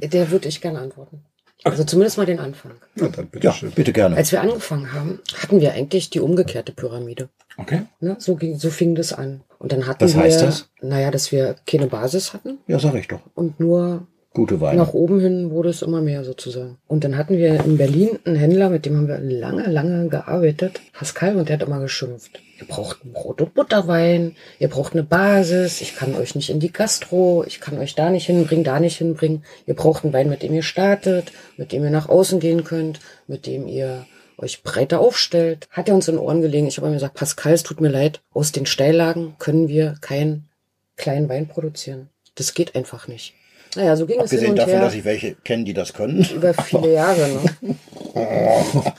[0.00, 1.24] Der würde ich gerne antworten.
[1.64, 2.72] Also zumindest mal den Anfang.
[2.96, 3.70] Dann bitte Ja, schön.
[3.70, 4.16] bitte gerne.
[4.16, 7.28] Als wir angefangen haben, hatten wir eigentlich die umgekehrte Pyramide.
[7.56, 7.82] Okay.
[8.00, 8.16] Ne?
[8.18, 9.42] So, ging, so fing das an.
[9.58, 10.68] Und dann hatten Was wir, heißt das?
[10.82, 13.20] naja, dass wir keine Basis hatten Ja, sag ich doch.
[13.34, 14.78] und nur Gute Weine.
[14.78, 16.78] nach oben hin wurde es immer mehr sozusagen.
[16.88, 20.80] Und dann hatten wir in Berlin einen Händler, mit dem haben wir lange, lange gearbeitet.
[20.94, 22.40] Pascal, und der hat immer geschimpft.
[22.58, 26.60] Ihr braucht einen Brot- und Butterwein, ihr braucht eine Basis, ich kann euch nicht in
[26.60, 29.44] die Gastro, ich kann euch da nicht hinbringen, da nicht hinbringen.
[29.66, 33.00] Ihr braucht einen Wein, mit dem ihr startet, mit dem ihr nach außen gehen könnt,
[33.26, 34.06] mit dem ihr
[34.38, 35.68] euch breiter aufstellt.
[35.70, 36.66] Hat er uns in Ohren gelegen.
[36.68, 40.48] Ich habe ihm gesagt, Pascal, es tut mir leid, aus den Steillagen können wir keinen
[40.96, 42.08] kleinen Wein produzieren.
[42.34, 43.34] Das geht einfach nicht.
[43.74, 45.92] Naja, so ging es hin Abgesehen und davon, her dass ich welche kenne, die das
[45.92, 46.26] können.
[46.34, 47.28] über viele Jahre.
[47.28, 47.76] Ne?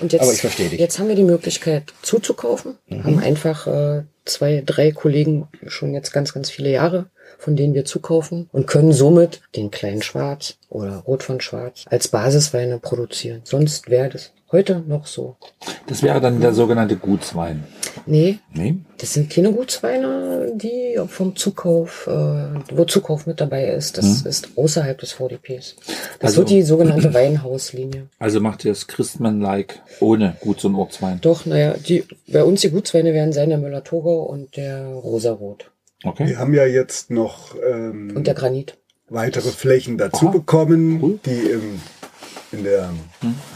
[0.00, 0.78] Und jetzt, Aber ich verstehe dich.
[0.78, 6.34] jetzt haben wir die Möglichkeit zuzukaufen, haben einfach äh, zwei, drei Kollegen schon jetzt ganz,
[6.34, 7.06] ganz viele Jahre,
[7.38, 12.08] von denen wir zukaufen und können somit den kleinen Schwarz oder Rot von Schwarz als
[12.08, 13.40] Basisweine produzieren.
[13.44, 15.36] Sonst wäre das heute noch so.
[15.86, 17.64] Das wäre dann der sogenannte Gutswein.
[18.06, 18.76] Nee, Nee?
[18.98, 22.10] das sind keine Gutsweine, die vom Zukauf, äh,
[22.74, 23.98] wo Zukauf mit dabei ist.
[23.98, 25.76] Das ist außerhalb des VDPs.
[26.20, 28.06] Das Also- wird die sogenannte Weinhauslinie.
[28.18, 31.18] Also macht ihr es Christman-like ohne Guts- und Ortswein.
[31.20, 35.70] Doch, naja, die, bei uns die Gutsweine werden sein der Müller-Thurgau und der Rosarot
[36.04, 36.28] Okay.
[36.28, 38.76] Wir haben ja jetzt noch ähm, und der Granit.
[39.08, 40.32] weitere Flächen dazu Aha.
[40.32, 41.18] bekommen, Cool.
[41.24, 41.80] die im,
[42.52, 42.92] in der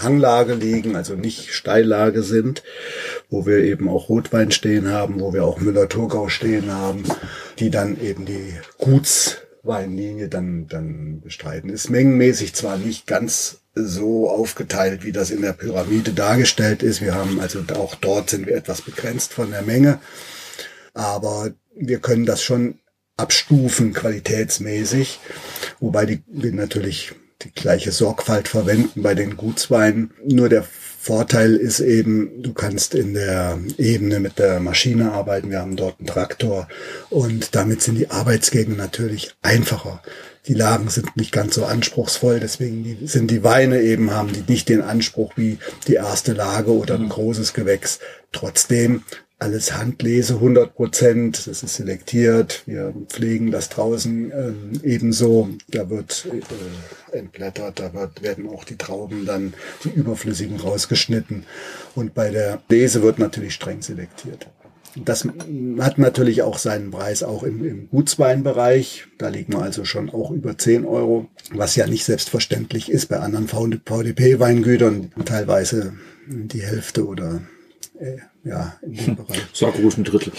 [0.03, 2.63] Hanglage liegen, also nicht Steillage sind,
[3.29, 7.05] wo wir eben auch Rotwein stehen haben, wo wir auch Müller-Thurgau stehen haben,
[7.59, 11.71] die dann eben die Gutsweinlinie dann, dann bestreiten.
[11.71, 17.01] Ist mengenmäßig zwar nicht ganz so aufgeteilt, wie das in der Pyramide dargestellt ist.
[17.01, 20.01] Wir haben also auch dort sind wir etwas begrenzt von der Menge.
[20.93, 22.81] Aber wir können das schon
[23.17, 25.21] abstufen qualitätsmäßig,
[25.79, 30.13] wobei die, wir natürlich die gleiche Sorgfalt verwenden bei den Gutsweinen.
[30.25, 30.65] Nur der
[31.03, 35.51] Vorteil ist eben, du kannst in der Ebene mit der Maschine arbeiten.
[35.51, 36.69] Wir haben dort einen Traktor
[37.09, 40.03] und damit sind die Arbeitsgegenden natürlich einfacher.
[40.47, 44.69] Die Lagen sind nicht ganz so anspruchsvoll, deswegen sind die Weine eben, haben die nicht
[44.69, 48.01] den Anspruch wie die erste Lage oder ein großes Gewächs.
[48.33, 49.03] Trotzdem
[49.41, 51.47] alles Handlese, 100 Prozent.
[51.47, 52.63] Das ist selektiert.
[52.67, 55.49] Wir pflegen das draußen ähm, ebenso.
[55.69, 56.27] Da wird
[57.13, 61.45] äh, entblättert, da wird, werden auch die Trauben dann, die überflüssigen, rausgeschnitten.
[61.95, 64.47] Und bei der Lese wird natürlich streng selektiert.
[64.97, 65.27] Das
[65.79, 69.07] hat natürlich auch seinen Preis auch im, im Gutsweinbereich.
[69.19, 73.21] Da liegen wir also schon auch über 10 Euro, was ja nicht selbstverständlich ist bei
[73.21, 75.13] anderen VDP-Weingütern.
[75.25, 75.95] Teilweise
[76.27, 77.41] die Hälfte oder
[77.99, 79.43] äh, ja, in dem Bereich.
[79.53, 80.33] Sag ruhig ein Drittel.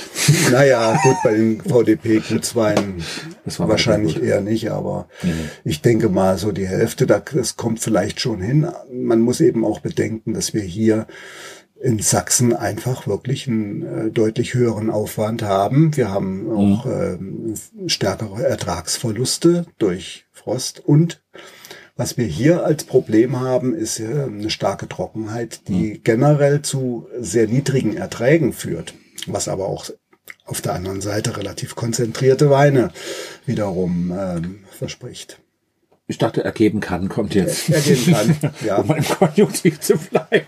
[0.51, 1.61] Naja, gut, bei den
[3.45, 4.23] Das war wahrscheinlich gut.
[4.23, 5.07] eher nicht, aber
[5.63, 8.67] ich denke mal so die Hälfte, da- das kommt vielleicht schon hin.
[8.91, 11.05] Man muss eben auch bedenken, dass wir hier
[11.79, 15.95] in Sachsen einfach wirklich einen äh, deutlich höheren Aufwand haben.
[15.97, 17.55] Wir haben auch ähm,
[17.87, 21.23] stärkere Ertragsverluste durch Frost und
[21.95, 27.47] was wir hier als Problem haben, ist äh, eine starke Trockenheit, die generell zu sehr
[27.47, 28.93] niedrigen Erträgen führt,
[29.27, 29.89] was aber auch
[30.45, 32.91] auf der anderen Seite relativ konzentrierte Weine
[33.45, 35.40] wiederum ähm, verspricht.
[36.11, 37.69] Ich dachte, ergeben kann, kommt jetzt.
[37.69, 38.77] Ergeben kann, ja.
[38.77, 40.45] Um im Konjunktiv zu bleiben.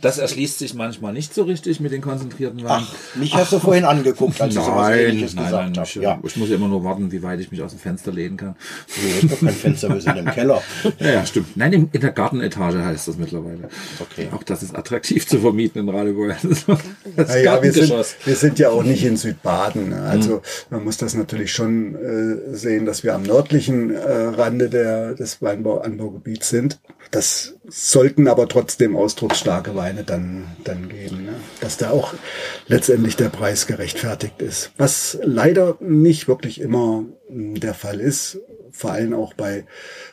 [0.00, 2.62] Das erschließt sich manchmal nicht so richtig mit den konzentrierten.
[2.66, 5.88] Ach, mich hast du vorhin angeguckt, als ich sowas nein, ähnliches nein, gesagt nein, habe.
[5.88, 8.12] ich, Ja, ich muss ja immer nur warten, wie weit ich mich aus dem Fenster
[8.12, 8.54] lehnen kann.
[8.88, 10.62] hier ist doch kein Fenster, wir sind im Keller.
[10.98, 11.56] Ja, ja, stimmt.
[11.56, 13.68] Nein, in in der Gartenetage heißt das mittlerweile.
[13.98, 14.28] Okay.
[14.32, 16.36] Auch das ist attraktiv zu vermieten in Radebeul.
[17.16, 17.92] Naja, wir, sind,
[18.24, 19.94] wir sind ja auch nicht in Südbaden.
[19.94, 25.05] Also man muss das natürlich schon äh, sehen, dass wir am nördlichen äh, Rande der,
[25.14, 26.80] des Weinbauanbaugebiets sind.
[27.10, 31.34] Das sollten aber trotzdem ausdrucksstarke Weine dann, dann geben, ne?
[31.60, 32.14] dass da auch
[32.66, 34.72] letztendlich der Preis gerechtfertigt ist.
[34.76, 38.38] Was leider nicht wirklich immer mh, der Fall ist,
[38.70, 39.64] vor allem auch bei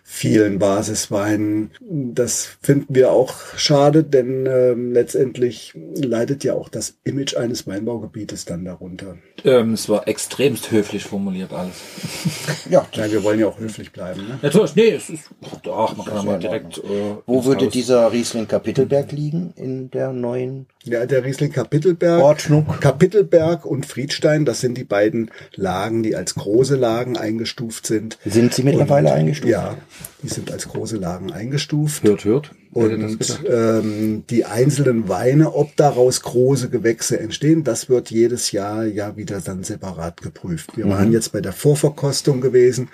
[0.06, 1.72] vielen Basisweinen.
[1.82, 8.46] Das finden wir auch schade, denn ähm, letztendlich leidet ja auch das Image eines Weinbaugebietes
[8.46, 9.18] dann darunter.
[9.46, 11.76] Ähm, es war extremst höflich formuliert alles.
[12.70, 14.22] Ja, Ja, wir wollen ja auch höflich bleiben.
[14.28, 14.40] Ne?
[14.42, 15.30] Natürlich, nee, es ist,
[15.70, 17.74] ach, man kann wär in direkt, äh, wo würde Haus.
[17.74, 22.66] dieser Riesling Kapitelberg liegen in der neuen Ja, der Riesling Kapitelberg, Ordnung?
[22.80, 28.18] Kapitelberg und Friedstein, das sind die beiden Lagen, die als große Lagen eingestuft sind.
[28.26, 29.52] Sind sie mittlerweile Und, eingestuft?
[29.52, 29.76] Ja,
[30.22, 32.04] die sind als große Lagen eingestuft.
[32.04, 32.52] Hört, hört.
[32.72, 39.16] Und ähm, die einzelnen Weine, ob daraus große Gewächse entstehen, das wird jedes Jahr ja
[39.16, 40.76] wieder dann separat geprüft.
[40.76, 42.90] Wir waren jetzt bei der Vorverkostung gewesen,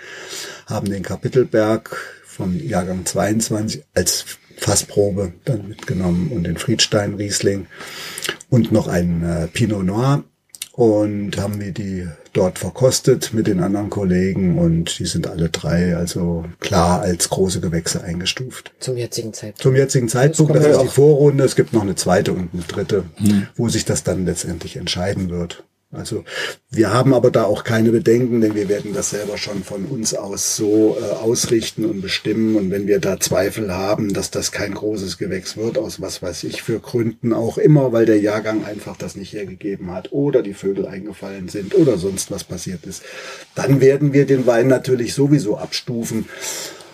[0.65, 4.25] haben den Kapitelberg vom Jahrgang 22 als
[4.57, 7.67] Fassprobe dann mitgenommen und den Friedstein Riesling
[8.49, 10.23] und noch einen äh, Pinot Noir
[10.73, 15.95] und haben wir die dort verkostet mit den anderen Kollegen und die sind alle drei
[15.95, 18.73] also klar als große Gewächse eingestuft.
[18.79, 19.61] Zum jetzigen Zeitpunkt.
[19.61, 20.87] Zum jetzigen Zeitpunkt, kommt das ist die.
[20.87, 23.03] Vorrunde, es gibt noch eine zweite und eine dritte,
[23.55, 25.63] wo sich das dann letztendlich entscheiden wird.
[25.91, 26.23] Also
[26.69, 30.13] wir haben aber da auch keine Bedenken, denn wir werden das selber schon von uns
[30.13, 32.55] aus so äh, ausrichten und bestimmen.
[32.55, 36.43] Und wenn wir da Zweifel haben, dass das kein großes Gewächs wird, aus was weiß
[36.43, 40.53] ich für Gründen auch immer, weil der Jahrgang einfach das nicht hergegeben hat oder die
[40.53, 43.01] Vögel eingefallen sind oder sonst was passiert ist,
[43.55, 46.29] dann werden wir den Wein natürlich sowieso abstufen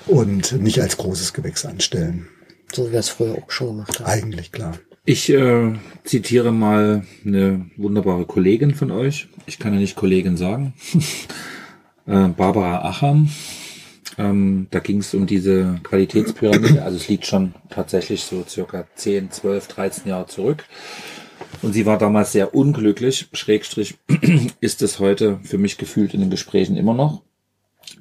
[0.08, 2.29] und nicht als großes Gewächs anstellen.
[2.73, 4.05] So wie wir es früher auch schon gemacht haben.
[4.05, 4.79] Eigentlich klar.
[5.07, 9.27] Ich äh, zitiere mal eine wunderbare Kollegin von euch.
[9.45, 10.73] Ich kann ja nicht Kollegin sagen.
[12.07, 13.29] äh, Barbara Acham.
[14.17, 16.81] Ähm, da ging es um diese Qualitätspyramide.
[16.81, 20.65] Also es liegt schon tatsächlich so circa 10, 12, 13 Jahre zurück.
[21.61, 23.95] Und sie war damals sehr unglücklich, Schrägstrich
[24.59, 27.21] ist es heute für mich gefühlt in den Gesprächen immer noch.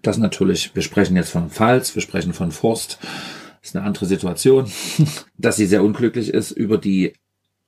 [0.02, 2.98] Das natürlich, wir sprechen jetzt von Pfalz, wir sprechen von Forst,
[3.64, 4.70] ist eine andere Situation,
[5.38, 7.14] dass sie sehr unglücklich ist über die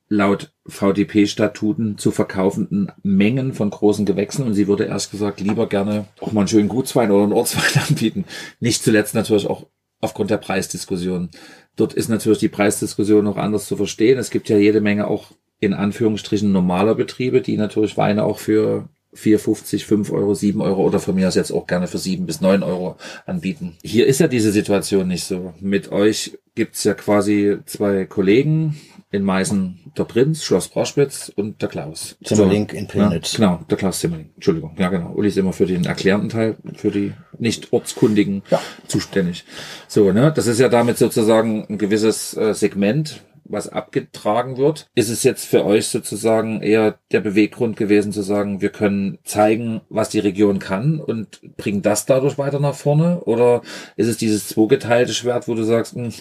[0.08, 6.06] laut VDP-Statuten zu verkaufenden Mengen von großen Gewächsen und sie würde erst gesagt lieber gerne
[6.20, 8.24] auch mal einen schönen Gutswein oder einen Ortswein anbieten.
[8.60, 9.66] Nicht zuletzt natürlich auch
[10.00, 11.30] aufgrund der Preisdiskussion.
[11.74, 14.18] Dort ist natürlich die Preisdiskussion noch anders zu verstehen.
[14.18, 18.88] Es gibt ja jede Menge auch in Anführungsstrichen normaler Betriebe, die natürlich Weine auch für
[19.16, 22.40] 4,50, 5 Euro, 7 Euro oder von mir aus jetzt auch gerne für 7 bis
[22.40, 23.76] 9 Euro anbieten.
[23.82, 25.54] Hier ist ja diese Situation nicht so.
[25.60, 28.76] Mit euch gibt's ja quasi zwei Kollegen,
[29.12, 32.16] in Meißen der Prinz, Schloss Broschwitz und der Klaus.
[32.24, 33.32] Zimmerling in Pillnitz.
[33.34, 34.30] Ja, genau, der Klaus Zimmerling.
[34.34, 34.74] Entschuldigung.
[34.78, 35.12] Ja, genau.
[35.14, 38.60] Uli ist immer für den erklärenden Teil, für die nicht ortskundigen Ja.
[38.88, 39.44] zuständig.
[39.88, 40.32] So, ne?
[40.34, 44.88] Das ist ja damit sozusagen ein gewisses äh, Segment, was abgetragen wird.
[44.94, 49.80] Ist es jetzt für euch sozusagen eher der Beweggrund gewesen zu sagen, wir können zeigen,
[49.88, 53.20] was die Region kann und bringen das dadurch weiter nach vorne?
[53.24, 53.62] Oder
[53.96, 56.12] ist es dieses zweigeteilte Schwert, wo du sagst, hm,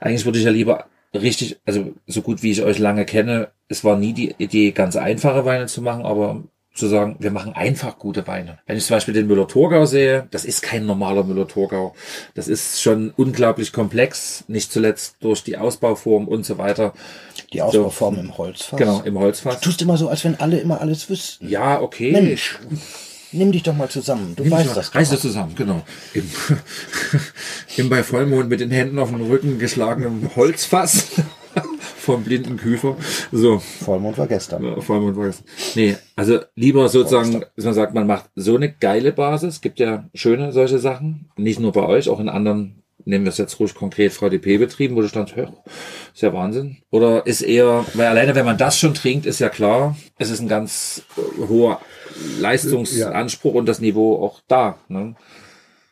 [0.00, 3.84] eigentlich würde ich ja lieber richtig, also so gut wie ich euch lange kenne, es
[3.84, 6.42] war nie die Idee, ganz einfache Weine zu machen, aber
[6.74, 8.58] zu sagen, wir machen einfach gute Weine.
[8.66, 11.94] Wenn ich zum Beispiel den Müller-Thurgau sehe, das ist kein normaler Müller-Thurgau.
[12.34, 16.94] Das ist schon unglaublich komplex, nicht zuletzt durch die Ausbauform und so weiter.
[17.52, 18.78] Die Ausbauform im Holzfass.
[18.78, 19.60] Genau, im Holzfass.
[19.60, 21.48] Du tust immer so, als wenn alle immer alles wüssten.
[21.48, 22.12] Ja, okay.
[22.12, 22.58] Mensch,
[23.32, 24.34] nimm dich doch mal zusammen.
[24.36, 25.82] Du weißt das Reiß das zusammen, genau.
[26.14, 26.30] Im,
[27.76, 31.08] Im bei Vollmond mit den Händen auf dem Rücken geschlagenen Holzfass
[31.96, 32.96] vom blinden Küfer.
[33.32, 34.64] So, Vollmond war gestern.
[34.64, 35.42] Ja, Vollmond war es.
[35.74, 39.60] Nee, also lieber sozusagen, dass man sagt, man macht so eine geile Basis.
[39.60, 41.30] Gibt ja schöne solche Sachen.
[41.36, 45.00] Nicht nur bei euch, auch in anderen, nehmen wir es jetzt ruhig konkret VDP-Betrieben, wo
[45.00, 45.52] du stand, hör,
[46.14, 46.78] ist ja Wahnsinn.
[46.90, 50.40] Oder ist eher, weil alleine wenn man das schon trinkt, ist ja klar, es ist
[50.40, 51.80] ein ganz äh, hoher
[52.38, 54.78] Leistungsanspruch und das Niveau auch da.
[54.88, 55.14] Ne?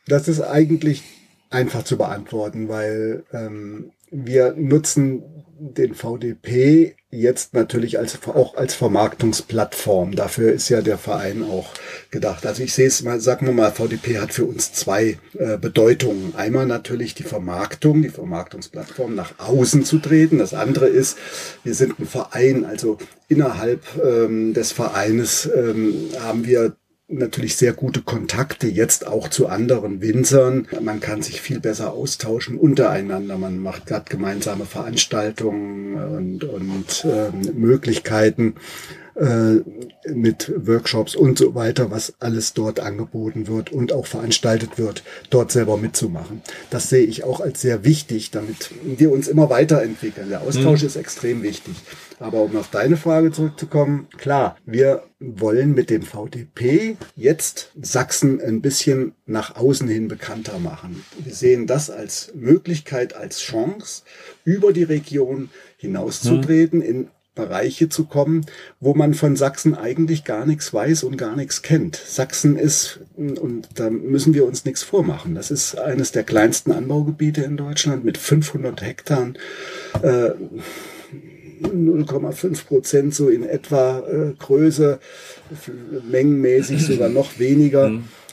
[0.06, 1.02] Das ist eigentlich
[1.50, 5.22] einfach zu beantworten, weil ähm, wir nutzen
[5.60, 10.14] den VDP jetzt natürlich als, auch als Vermarktungsplattform.
[10.14, 11.70] Dafür ist ja der Verein auch
[12.10, 12.46] gedacht.
[12.46, 16.34] Also ich sehe es mal, sagen wir mal, VDP hat für uns zwei äh, Bedeutungen.
[16.36, 20.38] Einmal natürlich die Vermarktung, die Vermarktungsplattform nach außen zu treten.
[20.38, 21.16] Das andere ist,
[21.64, 26.76] wir sind ein Verein, also innerhalb ähm, des Vereines ähm, haben wir
[27.08, 30.68] natürlich sehr gute Kontakte jetzt auch zu anderen Winzern.
[30.80, 33.38] Man kann sich viel besser austauschen untereinander.
[33.38, 38.56] Man macht gerade gemeinsame Veranstaltungen und, und ähm, Möglichkeiten
[39.14, 39.62] äh,
[40.12, 45.50] mit Workshops und so weiter, was alles dort angeboten wird und auch veranstaltet wird, dort
[45.50, 46.42] selber mitzumachen.
[46.70, 50.28] Das sehe ich auch als sehr wichtig, damit wir uns immer weiterentwickeln.
[50.28, 51.74] Der Austausch ist extrem wichtig.
[52.20, 58.60] Aber um auf deine Frage zurückzukommen, klar, wir wollen mit dem VDP jetzt Sachsen ein
[58.60, 61.04] bisschen nach außen hin bekannter machen.
[61.18, 64.02] Wir sehen das als Möglichkeit, als Chance,
[64.44, 68.44] über die Region hinauszutreten, in Bereiche zu kommen,
[68.80, 71.94] wo man von Sachsen eigentlich gar nichts weiß und gar nichts kennt.
[71.94, 77.42] Sachsen ist, und da müssen wir uns nichts vormachen, das ist eines der kleinsten Anbaugebiete
[77.42, 79.34] in Deutschland mit 500 Hektar.
[80.02, 80.30] Äh,
[81.62, 84.98] 0,5 Prozent so in etwa äh, Größe,
[86.10, 87.88] mengenmäßig sogar noch weniger.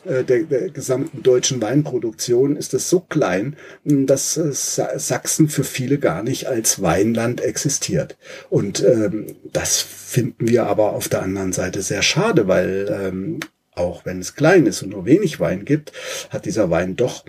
[0.06, 5.64] äh, Der, der gesamten deutschen Weinproduktion ist es so klein, dass äh, Sa- Sachsen für
[5.64, 8.16] viele gar nicht als Weinland existiert.
[8.50, 13.40] Und ähm, das finden wir aber auf der anderen Seite sehr schade, weil ähm,
[13.74, 15.92] auch wenn es klein ist und nur wenig Wein gibt,
[16.30, 17.26] hat dieser Wein doch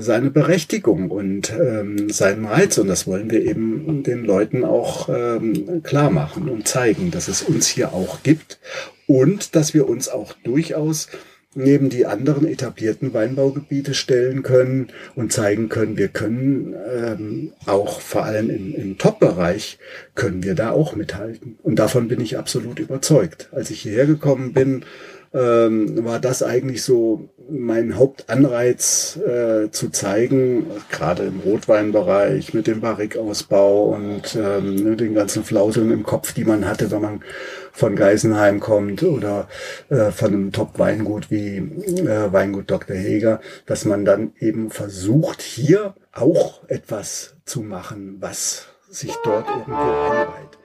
[0.00, 2.78] seine Berechtigung und ähm, seinen Reiz.
[2.78, 7.42] Und das wollen wir eben den Leuten auch ähm, klar machen und zeigen, dass es
[7.42, 8.58] uns hier auch gibt
[9.06, 11.08] und dass wir uns auch durchaus
[11.54, 18.24] neben die anderen etablierten Weinbaugebiete stellen können und zeigen können, wir können ähm, auch vor
[18.24, 19.78] allem im, im Top-Bereich
[20.14, 21.58] können wir da auch mithalten.
[21.62, 23.48] Und davon bin ich absolut überzeugt.
[23.50, 24.84] Als ich hierher gekommen bin,
[25.32, 32.80] ähm, war das eigentlich so mein Hauptanreiz äh, zu zeigen, gerade im Rotweinbereich mit dem
[32.80, 37.24] Barrikausbau und ähm, den ganzen Flauseln im Kopf, die man hatte, wenn man
[37.72, 39.48] von Geisenheim kommt oder
[39.88, 42.96] äh, von einem Top-Weingut wie äh, Weingut Dr.
[42.96, 49.74] Heger, dass man dann eben versucht, hier auch etwas zu machen, was sich dort irgendwo
[49.74, 50.59] einreiht.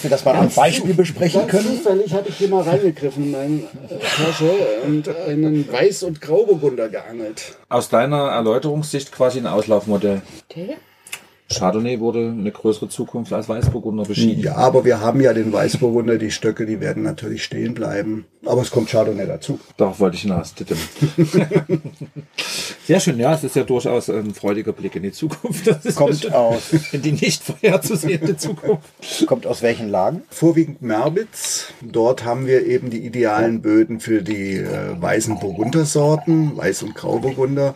[0.00, 1.76] Dass wir das mal am Beispiel besprechen Ganz können?
[1.76, 4.50] zufällig hatte ich hier mal reingegriffen in meine äh, Tasche
[4.86, 7.58] und einen Weiß- und Grauburgunder geangelt.
[7.68, 10.22] Aus deiner Erläuterungssicht quasi ein Auslaufmodell.
[10.48, 10.76] Okay.
[11.52, 14.42] Chardonnay wurde eine größere Zukunft als Weißburgunder beschieden.
[14.44, 18.24] Ja, aber wir haben ja den Weißburgunder, die Stöcke, die werden natürlich stehen bleiben.
[18.46, 19.58] Aber es kommt Chardonnay dazu.
[19.76, 20.54] Darauf wollte ich hinaus.
[22.86, 25.66] Sehr schön, ja, es ist ja durchaus ein freudiger Blick in die Zukunft.
[25.66, 29.26] Das ist Kommt ja aus, in die nicht vorherzusehende Zukunft.
[29.26, 30.22] kommt aus welchen Lagen?
[30.30, 31.72] Vorwiegend Merbitz.
[31.82, 34.68] Dort haben wir eben die idealen Böden für die äh,
[35.00, 37.74] weißen Burgundersorten, Weiß- und Grauburgunder.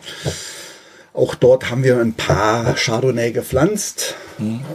[1.15, 4.15] Auch dort haben wir ein paar Chardonnay gepflanzt.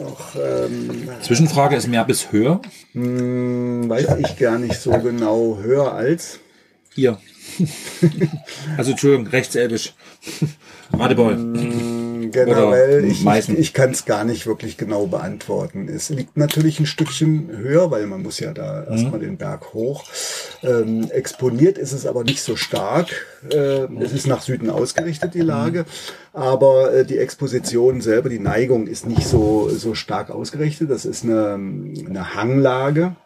[0.03, 2.63] Auch, ähm, Zwischenfrage ist mehr bis höher.
[2.93, 5.59] hm, weiß ich gar nicht so genau.
[5.63, 6.41] Höher als.
[6.95, 7.19] Hier.
[8.77, 9.95] Also Entschuldigung, rechtselbisch.
[10.93, 11.37] Radebeul.
[12.31, 15.89] Generell, ich, ich, ich kann es gar nicht wirklich genau beantworten.
[15.89, 20.05] Es liegt natürlich ein Stückchen höher, weil man muss ja da erstmal den Berg hoch.
[20.63, 23.09] Ähm, exponiert ist es aber nicht so stark.
[23.51, 25.85] Äh, es ist nach Süden ausgerichtet, die Lage.
[26.33, 30.91] Aber äh, die Exposition selber, die Neigung ist nicht so, so stark ausgerichtet.
[30.91, 33.17] Das ist eine, eine Hanglage.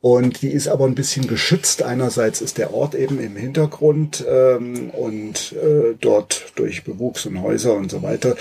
[0.00, 1.82] Und die ist aber ein bisschen geschützt.
[1.82, 7.74] Einerseits ist der Ort eben im Hintergrund ähm, und äh, dort durch Bewuchs und Häuser
[7.74, 8.36] und so weiter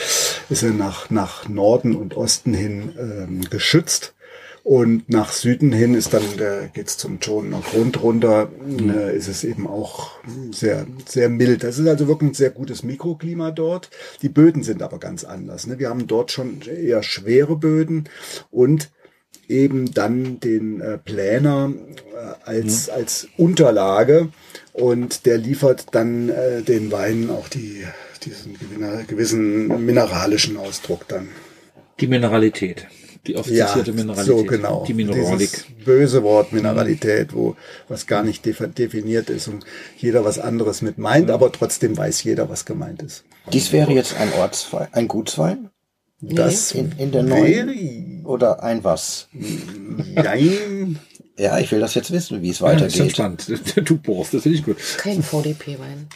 [0.50, 4.16] ist er nach, nach Norden und Osten hin ähm, geschützt.
[4.66, 9.44] Und nach Süden hin ist dann, der geht's zum Schonener Grund runter, äh, ist es
[9.44, 10.14] eben auch
[10.50, 11.64] sehr, sehr mild.
[11.64, 13.92] Das ist also wirklich ein sehr gutes Mikroklima dort.
[14.24, 15.68] Die Böden sind aber ganz anders.
[15.68, 15.78] Ne?
[15.78, 18.10] Wir haben dort schon eher schwere Böden
[18.50, 18.90] und
[19.48, 24.30] eben dann den äh, Planer äh, als, als Unterlage
[24.74, 27.84] und der liefert dann äh, den Weinen auch die,
[28.24, 31.30] diesen gewinner- gewissen mineralischen Ausdruck dann.
[32.00, 32.88] Die Mineralität.
[33.28, 34.38] Die oft zitierte Mineralität.
[34.38, 34.84] so genau.
[34.88, 35.40] Die Mineralik.
[35.40, 37.56] Dieses böse Wort Mineralität, wo
[37.88, 39.66] was gar nicht defi- definiert ist und
[39.98, 43.24] jeder was anderes mit meint, aber trotzdem weiß jeder, was gemeint ist.
[43.52, 45.70] Dies wäre jetzt ein Ortswein, ein Gutswein
[46.32, 49.28] Das in, in der neuen oder ein was?
[50.16, 51.00] Jein.
[51.38, 53.12] Ja, ich will das jetzt wissen, wie es Ja, ist schon weitergeht.
[53.12, 53.90] spannend.
[53.90, 54.78] Du bohrst, das finde ich gut.
[54.98, 56.08] Kein VDP-Wein.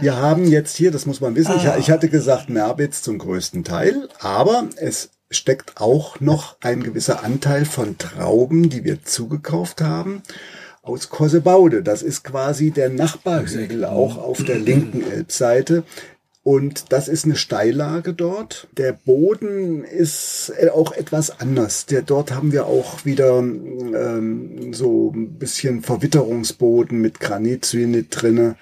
[0.00, 1.76] Wir haben jetzt hier, das muss man wissen, Ah.
[1.78, 7.24] ich, ich hatte gesagt Merbitz zum größten Teil, aber es steckt auch noch ein gewisser
[7.24, 10.22] Anteil von Trauben, die wir zugekauft haben,
[10.82, 11.82] aus Korsebaude.
[11.82, 15.82] Das ist quasi der Nachbarhügel auch auf der linken Elbseite.
[16.48, 18.68] Und das ist eine Steillage dort.
[18.78, 21.84] Der Boden ist äh, auch etwas anders.
[21.84, 28.56] Der, dort haben wir auch wieder ähm, so ein bisschen Verwitterungsboden mit Granitsynit drinne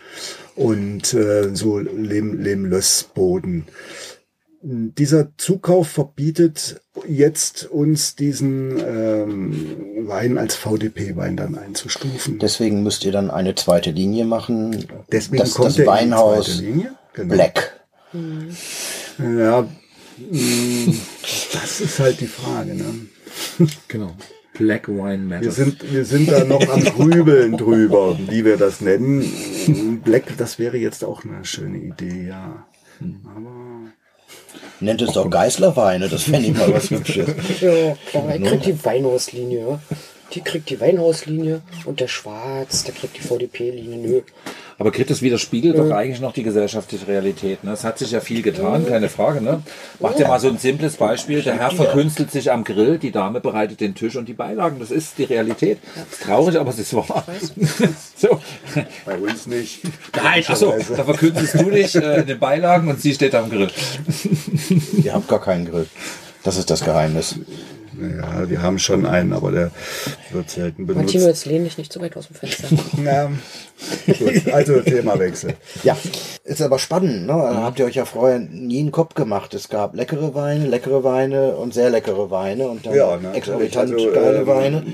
[0.56, 3.66] und äh, so Lehm, Lehmlössboden.
[4.62, 12.40] Dieser Zukauf verbietet jetzt uns diesen ähm, Wein als VDP-Wein dann einzustufen.
[12.40, 14.88] Deswegen müsst ihr dann eine zweite Linie machen.
[15.12, 16.60] Deswegen das, kommt das Weinhaus
[17.16, 17.75] zweite
[19.18, 19.38] Black.
[19.38, 19.62] Ja,
[20.30, 20.94] mh,
[21.52, 22.74] das ist halt die Frage.
[22.74, 23.06] Ne?
[23.88, 24.14] Genau.
[24.54, 25.56] Black Wine Wir Matters.
[25.56, 30.00] sind, wir sind da noch am Grübeln drüber, wie wir das nennen.
[30.02, 32.66] Black, das wäre jetzt auch eine schöne Idee, ja.
[33.00, 33.90] Aber
[34.80, 37.28] Nennt es doch Geißlerweine, das fände ich mal was Hübsches.
[37.60, 39.60] Ja, klar, er kriegt die Weinhauslinie.
[39.60, 39.80] ja.
[40.32, 43.96] Die kriegt die Weinhauslinie und der Schwarz, der kriegt die VDP-Linie.
[43.98, 44.20] Nö.
[44.78, 47.64] Aber Grit, das widerspiegelt doch eigentlich noch die gesellschaftliche Realität.
[47.64, 47.72] Ne?
[47.72, 49.40] Es hat sich ja viel getan, keine Frage.
[49.40, 49.62] Ne?
[50.00, 51.42] Mach dir mal so ein simples Beispiel.
[51.42, 54.78] Der Herr verkünstelt sich am Grill, die Dame bereitet den Tisch und die Beilagen.
[54.78, 55.78] Das ist die Realität.
[56.10, 57.24] ist traurig, aber es ist wahr.
[58.16, 58.40] so.
[59.06, 59.80] bei uns nicht.
[60.14, 63.70] Nein, achso, da verkünstelst du dich äh, in den Beilagen und sie steht am Grill.
[65.02, 65.86] Ihr habt gar keinen Grill.
[66.42, 67.36] Das ist das Geheimnis.
[68.00, 69.70] Ja, wir haben schon einen, aber der
[70.30, 71.06] wird selten benutzt.
[71.06, 72.68] Martino, jetzt lehn dich nicht so weit aus dem Fenster.
[73.04, 73.30] Ja,
[74.06, 75.54] gut, also Themawechsel.
[75.82, 75.96] Ja,
[76.44, 77.26] ist aber spannend.
[77.26, 77.32] Ne?
[77.32, 79.54] Da habt ihr euch ja vorher nie einen Kopf gemacht.
[79.54, 83.92] Es gab leckere Weine, leckere Weine und sehr leckere Weine und dann Ja, ne, exorbitant
[83.92, 84.84] also, geile ähm, Weine.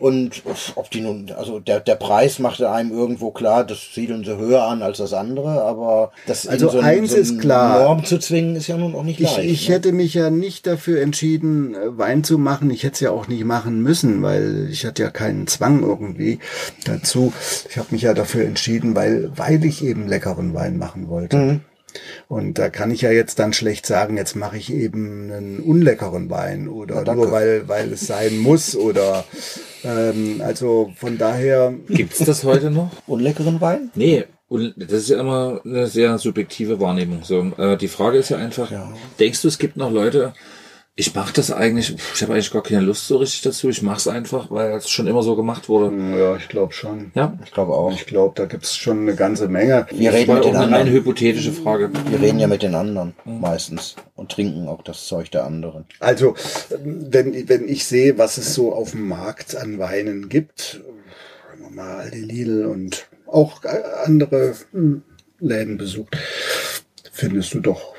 [0.00, 0.42] Und
[0.76, 4.62] ob die nun, also der, der Preis machte einem irgendwo klar, das siedeln sie höher
[4.62, 7.82] an als das andere, aber das Also so, ein- eins so ist klar.
[7.84, 9.50] Norm zu zwingen, ist ja nun auch nicht Ich, leicht.
[9.50, 9.74] ich ne?
[9.74, 12.70] hätte mich ja nicht dafür entschieden, äh, Wein zu machen.
[12.70, 16.38] Ich hätte es ja auch nicht machen müssen, weil ich hatte ja keinen Zwang irgendwie
[16.84, 17.32] dazu.
[17.68, 21.60] Ich habe mich ja dafür entschieden, weil, weil ich eben leckeren Wein machen wollte.
[22.28, 26.30] Und da kann ich ja jetzt dann schlecht sagen, jetzt mache ich eben einen unleckeren
[26.30, 27.22] Wein oder danke.
[27.22, 29.24] nur weil, weil es sein muss oder
[29.84, 32.90] ähm, also von daher Gibt's das heute noch?
[33.06, 33.90] Unleckeren Wein?
[33.94, 37.22] Nee, und das ist ja immer eine sehr subjektive Wahrnehmung.
[37.22, 38.72] So, äh, die Frage ist ja einfach,
[39.18, 40.32] denkst du, es gibt noch Leute,
[41.00, 43.68] Ich mache das eigentlich, ich habe eigentlich gar keine Lust so richtig dazu.
[43.68, 45.96] Ich mache es einfach, weil es schon immer so gemacht wurde.
[46.18, 47.12] Ja, ich glaube schon.
[47.14, 47.38] Ja.
[47.44, 47.92] Ich glaube auch.
[47.92, 49.86] Ich glaube, da gibt's schon eine ganze Menge.
[49.92, 50.90] Wir Das reden mit den eine anderen.
[50.90, 51.92] hypothetische Frage.
[52.10, 55.84] Wir reden ja mit den anderen meistens und trinken auch das Zeug der anderen.
[56.00, 56.34] Also,
[56.82, 60.80] wenn, wenn ich sehe, was es so auf dem Markt an Weinen gibt,
[61.52, 63.62] wenn man mal Aldi Lidl und auch
[64.04, 65.02] andere hm,
[65.38, 66.16] Läden besucht,
[67.12, 67.94] findest du doch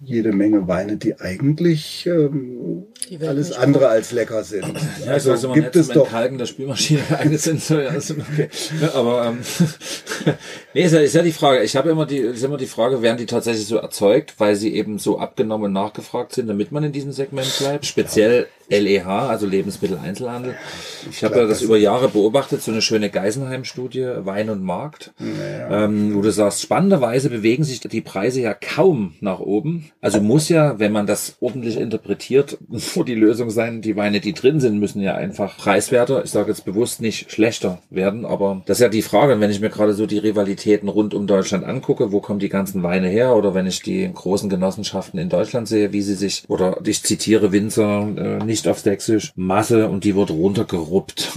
[0.00, 4.64] jede Menge Weine, die eigentlich ähm, Die alles andere als lecker sind.
[5.04, 7.62] Ja, also also man gibt es doch Entkalken der Spülmaschine geeignet sind.
[7.62, 8.48] So, ja, ist okay.
[8.80, 9.38] Ja, aber ähm,
[10.74, 11.62] nee, ist ja, ist ja die Frage.
[11.62, 14.74] Ich habe immer die, ist immer die Frage, werden die tatsächlich so erzeugt, weil sie
[14.74, 17.84] eben so abgenommen und nachgefragt sind, damit man in diesem Segment bleibt?
[17.84, 20.54] Speziell LEH, also Lebensmitteleinzelhandel.
[21.10, 25.12] Ich habe ja das über Jahre beobachtet, so eine schöne Geisenheim-Studie, Wein und Markt,
[25.70, 29.90] ähm, wo du sagst, spannenderweise bewegen sich die Preise ja kaum nach oben.
[30.00, 34.34] Also muss ja, wenn man das ordentlich interpretiert, nur die Lösung sein, die Weine, die
[34.34, 38.78] drin sind, müssen ja einfach preiswerter, ich sage jetzt bewusst nicht schlechter werden, aber das
[38.78, 42.12] ist ja die Frage, wenn ich mir gerade so die Rivalitäten rund um Deutschland angucke,
[42.12, 45.92] wo kommen die ganzen Weine her, oder wenn ich die großen Genossenschaften in Deutschland sehe,
[45.92, 50.30] wie sie sich, oder ich zitiere Winzer, äh, nicht auf Sächsisch, Masse, und die wird
[50.30, 51.30] runtergeruppt.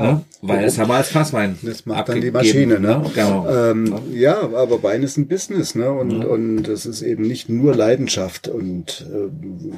[0.00, 0.22] ne?
[0.42, 3.02] Weil es haben wir als Fasswein Das macht dann die Maschine, ne?
[3.14, 3.48] Genau.
[3.48, 5.90] Ähm, ja, aber Wein ist ein Business, ne?
[5.92, 6.24] Und, Mhm.
[6.24, 8.48] und das ist eben nicht nur Leidenschaft.
[8.48, 9.72] Und ähm,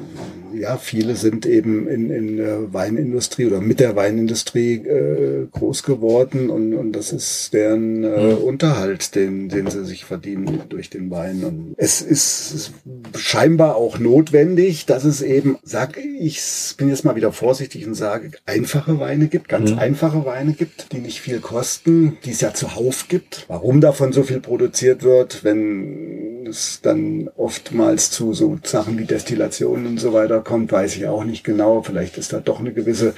[0.59, 6.51] ja, viele sind eben in, in der Weinindustrie oder mit der Weinindustrie äh, groß geworden
[6.51, 8.39] und, und das ist deren äh, Mhm.
[8.45, 11.45] Unterhalt, den, den sie sich verdienen durch den Wein.
[11.45, 12.73] Und es ist
[13.17, 16.34] scheinbar auch notwendig, dass es eben, sag ich,
[16.79, 19.79] bin jetzt mal wieder vorsichtig und sage, einfache Weine gibt, ganz Mhm.
[19.79, 23.45] einfache Weine gibt, die nicht viel kosten, die es ja zuhauf gibt.
[23.49, 29.87] Warum davon so viel produziert wird, wenn es dann oftmals zu so Sachen wie Destillationen
[29.87, 31.83] und so weiter kommt, weiß ich auch nicht genau.
[31.83, 33.15] Vielleicht ist da doch eine gewisse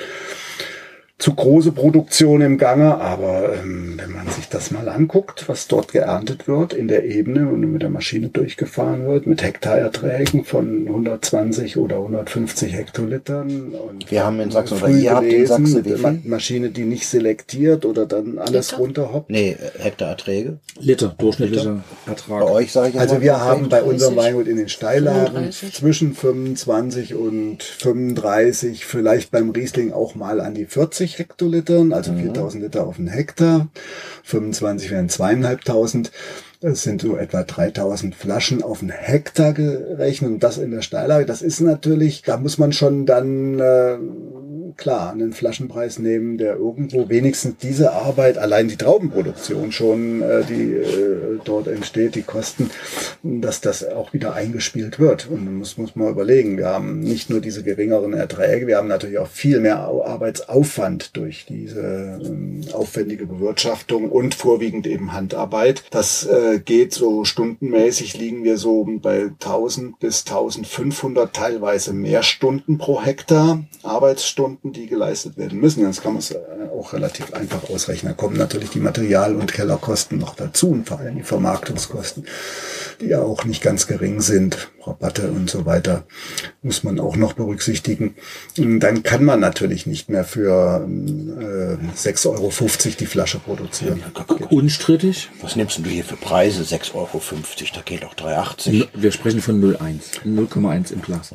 [1.19, 5.93] zu große Produktion im Gange, aber ähm, wenn man sich das mal anguckt, was dort
[5.93, 11.79] geerntet wird in der Ebene und mit der Maschine durchgefahren wird, mit Hektarerträgen von 120
[11.79, 13.71] oder 150 Hektolitern.
[13.71, 16.21] Und Wir haben in Sachsen, oder ihr habt in Sachsen wie viel?
[16.25, 18.83] Maschine, die nicht selektiert oder dann alles Liter?
[18.83, 19.31] runterhoppt.
[19.31, 20.59] Nee, äh, Hektarerträge.
[20.79, 22.41] Liter, durchschnittlicher Ertrag.
[22.41, 25.73] Bei euch sage ich Also wir haben bei unserem 30, Weingut in den Steillagen 35.
[25.73, 32.63] zwischen 25 und 35, vielleicht beim Riesling auch mal an die 40 Hektolitern, also 4000
[32.63, 33.69] Liter auf einen Hektar.
[34.25, 36.11] 25 wären zweieinhalbtausend.
[36.61, 41.27] Das sind so etwa 3000 Flaschen auf einen Hektar gerechnet und das in der Steillage.
[41.27, 43.99] Das ist natürlich, da muss man schon dann äh,
[44.77, 50.73] klar einen Flaschenpreis nehmen, der irgendwo wenigstens diese Arbeit, allein die Traubenproduktion schon, äh, die
[50.75, 52.71] äh, dort entsteht, die Kosten,
[53.23, 55.29] dass das auch wieder eingespielt wird.
[55.31, 58.89] Und man muss, muss man überlegen, wir haben nicht nur diese geringeren Erträge, wir haben
[58.89, 65.85] natürlich auch viel mehr Au- Arbeitsaufwand durch diese ähm, aufwendige Bewirtschaftung und vorwiegend eben Handarbeit.
[65.91, 72.79] Das äh, geht so stundenmäßig, liegen wir so bei 1000 bis 1500 teilweise mehr Stunden
[72.79, 75.85] pro Hektar Arbeitsstunden, die geleistet werden müssen.
[75.85, 78.13] Das kann man äh, auch relativ einfach ausrechnen.
[78.13, 82.27] Da kommen natürlich die Material- und Kellerkosten noch dazu und vor allem die Vermarktungskosten,
[83.01, 84.71] die ja auch nicht ganz gering sind.
[84.87, 86.07] Rabatte und so weiter
[86.63, 88.15] muss man auch noch berücksichtigen.
[88.57, 92.51] Dann kann man natürlich nicht mehr für äh, 6,50 Euro
[92.99, 94.03] die Flasche produzieren.
[94.51, 95.29] Unstrittig.
[95.41, 96.63] Was nimmst du hier für Preise?
[96.63, 97.21] 6,50 Euro,
[97.75, 98.89] da geht doch 3,80.
[98.95, 100.25] Wir sprechen von 0,1.
[100.25, 101.33] 0,1 im Glas.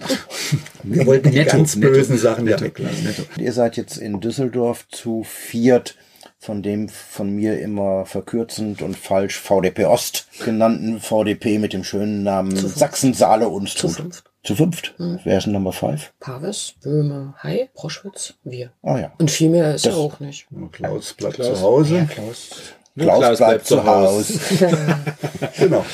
[0.84, 3.04] Wir wollten die Netto, ganz netto, bösen Sachen ja netto, weglassen.
[3.04, 3.24] netto.
[3.38, 5.96] Ihr seid jetzt in Düsseldorf zu viert
[6.42, 12.24] von dem von mir immer verkürzend und falsch VDP Ost genannten VDP mit dem schönen
[12.24, 14.24] Namen Sachsen, Saale und Zu fünft.
[14.44, 14.96] Zu fünft?
[14.98, 16.14] Wer ist denn Nummer 5?
[16.20, 18.72] Pavis, Böhme, Hai, Proschwitz, wir.
[18.82, 19.14] Ah ja.
[19.20, 20.48] Und viel mehr ist ja auch nicht.
[20.72, 22.08] Klaus bleibt zu Hause.
[22.12, 22.50] Klaus.
[22.98, 24.40] Klaus, bleibt zu Hause.
[25.60, 25.86] Genau.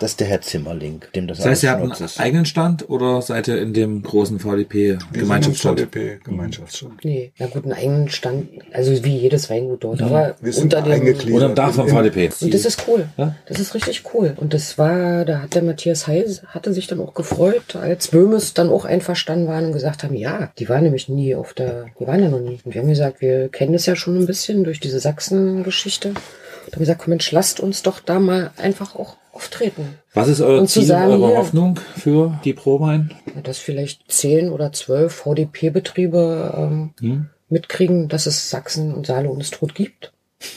[0.00, 2.18] Das ist der Herr Zimmerling, dem das Das heißt, ihr habt einen ist.
[2.18, 5.78] eigenen Stand oder seid ihr in dem großen VDP-Gemeinschaftsstand?
[5.78, 7.04] VDP Gemeinschaftsstand.
[7.04, 10.80] Nee, na gut, einen eigenen Stand, also wie jedes Weingut dort, aber Wir sind unter
[10.80, 11.34] dem...
[11.34, 12.30] Oder im Dach vom VDP?
[12.40, 13.08] Und das ist cool.
[13.18, 13.36] Ja?
[13.46, 14.32] Das ist richtig cool.
[14.36, 18.54] Und das war, da hat der Matthias Heis, hatte sich dann auch gefreut, als Böhmes
[18.54, 22.06] dann auch einverstanden waren und gesagt haben, ja, die waren nämlich nie auf der, die
[22.06, 22.58] waren ja noch nie.
[22.64, 26.08] Und wir haben gesagt, wir kennen das ja schon ein bisschen durch diese Sachsen-Geschichte.
[26.08, 29.98] Und haben gesagt, komm Mensch, lasst uns doch da mal einfach auch auftreten.
[30.14, 33.14] Was ist euer Ziel, sagen, eure hier- Hoffnung für die Prowein?
[33.34, 37.26] Ja, dass vielleicht zehn oder zwölf VDP-Betriebe ähm, Hm?
[37.48, 40.12] mitkriegen, dass es Sachsen und Saale und Strut gibt.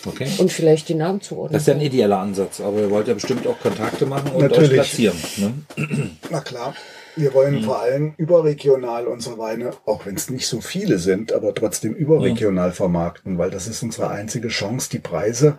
[0.05, 0.27] Okay.
[0.37, 1.53] Und vielleicht die Namen zuordnen.
[1.53, 4.41] Das ist ja ein idealer Ansatz, aber ihr wollt ja bestimmt auch Kontakte machen und
[4.41, 4.69] Natürlich.
[4.71, 5.17] euch platzieren.
[5.37, 5.53] Ne?
[6.29, 6.73] Na klar.
[7.15, 11.53] Wir wollen vor allem überregional unsere Weine, auch wenn es nicht so viele sind, aber
[11.53, 15.57] trotzdem überregional vermarkten, weil das ist unsere einzige Chance, die Preise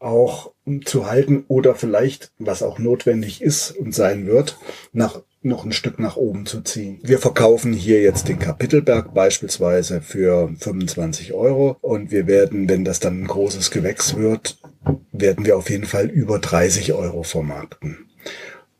[0.00, 0.52] auch
[0.84, 4.58] zu halten oder vielleicht, was auch notwendig ist und sein wird,
[4.92, 6.98] nach noch ein Stück nach oben zu ziehen.
[7.02, 13.00] Wir verkaufen hier jetzt den Kapitelberg beispielsweise für 25 Euro und wir werden, wenn das
[13.00, 14.58] dann ein großes Gewächs wird,
[15.12, 18.10] werden wir auf jeden Fall über 30 Euro vermarkten.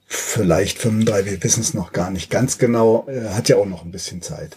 [0.04, 3.92] Vielleicht 35, wir wissen es noch gar nicht ganz genau, hat ja auch noch ein
[3.92, 4.54] bisschen Zeit.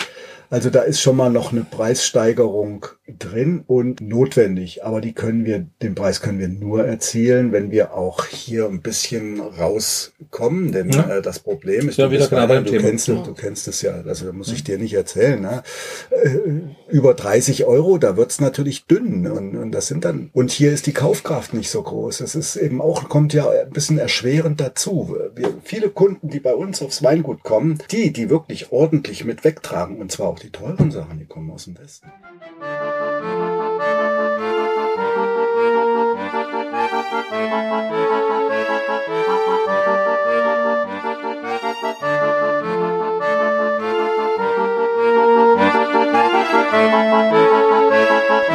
[0.50, 2.86] Also da ist schon mal noch eine Preissteigerung
[3.20, 4.84] drin und notwendig.
[4.84, 8.82] Aber die können wir, den Preis können wir nur erzielen, wenn wir auch hier ein
[8.82, 10.72] bisschen rauskommen.
[10.72, 11.18] Denn ja.
[11.18, 14.28] äh, das Problem ist, ja, wieder genau beim du, kennst, du kennst es ja, also
[14.28, 15.42] da muss ich dir nicht erzählen.
[15.42, 15.64] Ne?
[16.12, 19.28] Äh, über 30 Euro, da wird's natürlich dünn.
[19.28, 22.22] Und, und das sind dann, und hier ist die Kaufkraft nicht so groß.
[22.22, 25.18] Es ist eben auch, kommt ja ein bisschen erschwerend dazu.
[25.36, 29.98] Wir, viele Kunden, die bei uns aufs Weingut kommen, die, die wirklich ordentlich mit wegtragen,
[29.98, 32.12] und zwar auch die teuren Sachen, die kommen aus dem Westen.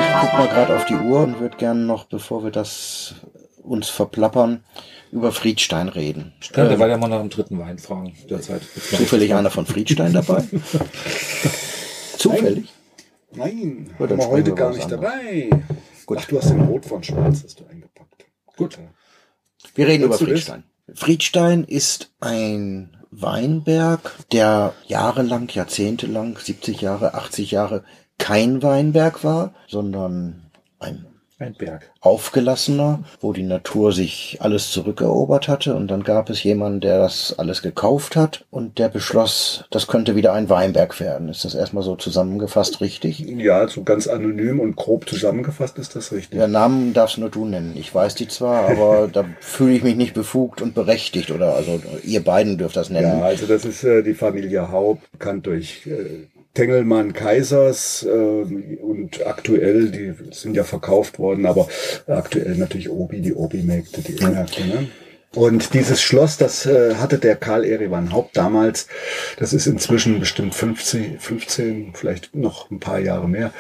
[0.01, 3.14] Ich guck mal gerade auf die Uhr und würde gerne noch, bevor wir das
[3.62, 4.62] uns verplappern,
[5.11, 6.34] über Friedstein reden.
[6.55, 8.61] Ja, der war ja mal nach dem dritten Wein fragen derzeit.
[8.62, 10.45] Zufällig einer von Friedstein dabei?
[12.18, 12.72] Zufällig?
[13.32, 15.02] Nein, dann haben wir heute wir gar nicht anderes.
[15.02, 15.50] dabei.
[16.06, 16.18] Gut.
[16.20, 18.24] Ach, du hast den Rot von Schwarz, hast du eingepackt.
[18.56, 18.78] Gut.
[19.74, 20.28] Wir reden über Willst das?
[20.28, 20.64] Friedstein.
[20.94, 27.84] Friedstein ist ein Weinberg, der jahrelang, jahrzehntelang, 70 Jahre, 80 Jahre
[28.18, 31.06] kein Weinberg war, sondern ein
[31.41, 31.91] Ein Berg.
[32.01, 37.39] aufgelassener, wo die Natur sich alles zurückerobert hatte und dann gab es jemanden, der das
[37.39, 41.28] alles gekauft hat und der beschloss, das könnte wieder ein Weinberg werden.
[41.28, 43.20] Ist das erstmal so zusammengefasst richtig?
[43.20, 46.39] Ja, so ganz anonym und grob zusammengefasst ist das richtig.
[46.39, 47.76] Ja, Namen darfst nur du nennen.
[47.76, 51.80] Ich weiß die zwar, aber da fühle ich mich nicht befugt und berechtigt oder also
[52.03, 53.20] ihr beiden dürft das nennen.
[53.20, 56.26] Ja, also das ist äh, die Familie Haupt, bekannt durch äh,
[56.59, 61.68] Tengelmann Kaisers äh, und aktuell, die sind ja verkauft worden, aber
[62.09, 64.66] aktuell natürlich Obi, die Obi-Mägde, die Märkte.
[64.66, 64.88] Ne?
[65.36, 68.88] Und dieses Schloss, das äh, hatte der Karl Erivan Haupt damals,
[69.38, 73.52] das ist inzwischen bestimmt 15, 15, vielleicht noch ein paar Jahre mehr,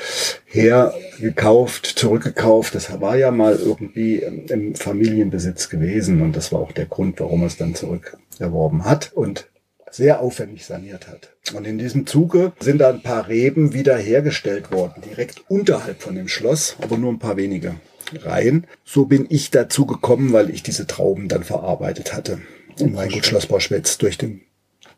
[0.44, 2.74] her gekauft, zurückgekauft.
[2.74, 7.20] Das war ja mal irgendwie ähm, im Familienbesitz gewesen und das war auch der Grund,
[7.20, 9.46] warum er es dann zurückerworben hat und
[9.90, 11.30] sehr aufwendig saniert hat.
[11.54, 16.28] Und in diesem Zuge sind da ein paar Reben wiederhergestellt worden, direkt unterhalb von dem
[16.28, 17.76] Schloss, aber nur ein paar wenige
[18.14, 18.66] Reihen.
[18.84, 22.40] So bin ich dazu gekommen, weil ich diese Trauben dann verarbeitet hatte.
[22.78, 24.42] Im Weingut Schloss Boschwitz durch den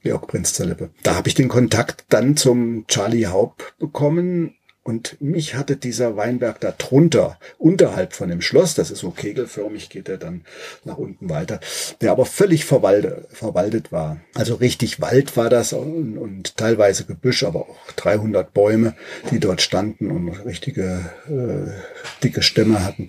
[0.03, 0.91] Georg Prinz zur Lippe.
[1.03, 4.55] Da habe ich den Kontakt dann zum Charlie Haupt bekommen.
[4.83, 9.91] Und mich hatte dieser Weinberg da drunter, unterhalb von dem Schloss, das ist so kegelförmig,
[9.91, 10.43] geht er dann
[10.85, 11.61] nach unten weiter,
[12.01, 14.20] der aber völlig verwaldet, verwaldet war.
[14.35, 18.95] Also richtig Wald war das und, und teilweise Gebüsch, aber auch 300 Bäume,
[19.31, 23.09] die dort standen und richtige äh, dicke Stämme hatten.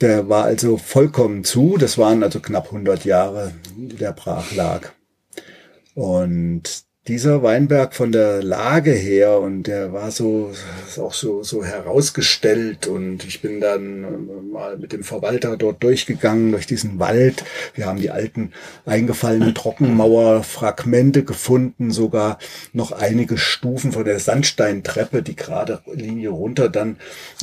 [0.00, 4.92] Der war also vollkommen zu, das waren also knapp 100 Jahre, der brach lag.
[5.94, 10.52] Und dieser Weinberg von der Lage her und der war so
[10.96, 16.52] auch so so herausgestellt und ich bin dann äh, mal mit dem Verwalter dort durchgegangen
[16.52, 17.44] durch diesen Wald.
[17.74, 18.52] Wir haben die alten
[18.86, 22.38] eingefallenen Trockenmauerfragmente gefunden, sogar
[22.72, 26.96] noch einige Stufen von der Sandsteintreppe, die gerade Linie runter dann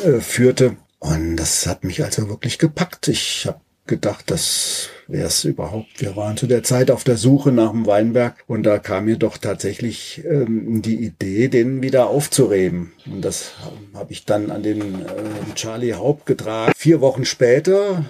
[0.03, 0.76] äh, führte.
[0.97, 3.07] Und das hat mich also wirklich gepackt.
[3.07, 5.99] Ich habe gedacht, das wäre es überhaupt.
[5.99, 9.17] Wir waren zu der Zeit auf der Suche nach dem Weinberg und da kam mir
[9.17, 12.93] doch tatsächlich ähm, die Idee, den wieder aufzureben.
[13.05, 13.51] Und das
[13.93, 16.71] habe ich dann an den äh, Charlie Haupt getragen.
[16.75, 18.05] Vier Wochen später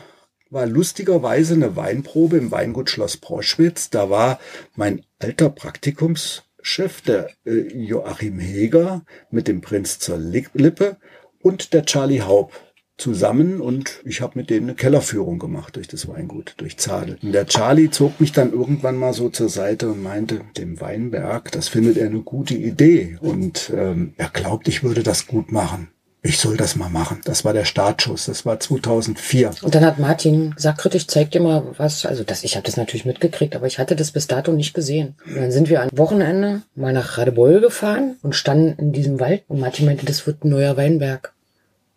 [0.49, 3.89] war lustigerweise eine Weinprobe im Weingut Schloss Proschwitz.
[3.89, 4.39] Da war
[4.75, 10.97] mein alter Praktikumschef, der äh, Joachim Heger, mit dem Prinz zur Lippe
[11.41, 12.70] und der Charlie Haupt
[13.01, 17.17] zusammen und ich habe mit denen eine Kellerführung gemacht durch das Weingut, durch Zadel.
[17.21, 21.51] Und der Charlie zog mich dann irgendwann mal so zur Seite und meinte, dem Weinberg,
[21.51, 25.89] das findet er eine gute Idee und ähm, er glaubt, ich würde das gut machen.
[26.23, 27.19] Ich soll das mal machen.
[27.25, 28.27] Das war der Startschuss.
[28.27, 29.53] Das war 2004.
[29.63, 32.05] Und dann hat Martin gesagt, kritisch, zeig dir mal was.
[32.05, 35.15] Also das, ich habe das natürlich mitgekriegt, aber ich hatte das bis dato nicht gesehen.
[35.25, 39.43] Und dann sind wir am Wochenende mal nach Radebeul gefahren und standen in diesem Wald
[39.47, 41.33] und Martin meinte, das wird ein neuer Weinberg.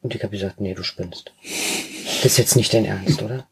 [0.04, 1.32] Und ich habe gesagt, nee, du spinnst.
[2.22, 3.46] Das ist jetzt nicht dein Ernst, oder?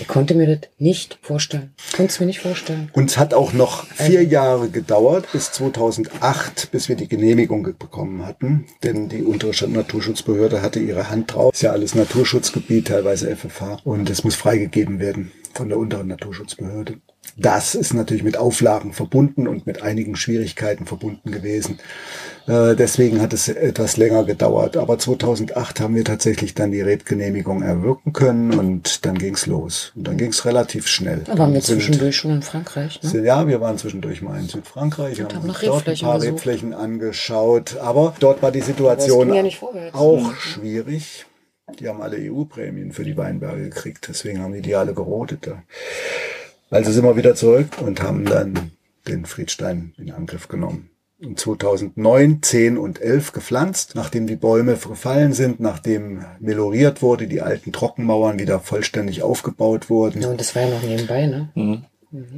[0.00, 1.74] Ich konnte mir das nicht vorstellen.
[1.96, 2.90] Konnte es mir nicht vorstellen.
[2.92, 8.24] Uns hat auch noch vier Jahre gedauert, bis 2008, bis wir die Genehmigung ge- bekommen
[8.24, 8.66] hatten.
[8.84, 11.52] Denn die untere Naturschutzbehörde hatte ihre Hand drauf.
[11.52, 13.80] Ist ja alles Naturschutzgebiet, teilweise FFH.
[13.82, 16.98] Und es muss freigegeben werden von der unteren Naturschutzbehörde.
[17.38, 21.78] Das ist natürlich mit Auflagen verbunden und mit einigen Schwierigkeiten verbunden gewesen.
[22.46, 24.78] Äh, deswegen hat es etwas länger gedauert.
[24.78, 29.92] Aber 2008 haben wir tatsächlich dann die Rebgenehmigung erwirken können und dann ging's los.
[29.94, 31.22] Und dann ging's relativ schnell.
[31.26, 33.02] Da waren wir Sind- zwischendurch schon in Frankreich.
[33.02, 33.24] Ne?
[33.26, 36.32] ja, wir waren zwischendurch mal in Südfrankreich, haben haben uns dort ein Rebflächen paar gesucht.
[36.32, 37.76] Rebflächen angeschaut.
[37.76, 39.44] Aber dort war die Situation ja
[39.92, 41.26] auch schwierig.
[41.80, 45.48] Die haben alle EU-Prämien für die Weinberge gekriegt, deswegen haben die die alle gerodet.
[45.48, 45.62] Da.
[46.70, 48.72] Also sind wir wieder zurück und haben dann
[49.06, 50.90] den Friedstein in Angriff genommen.
[51.22, 57.40] Und 2009, 10 und 11 gepflanzt, nachdem die Bäume gefallen sind, nachdem meloriert wurde, die
[57.40, 60.20] alten Trockenmauern wieder vollständig aufgebaut wurden.
[60.20, 61.82] Ja, und das war ja noch nebenbei, ne?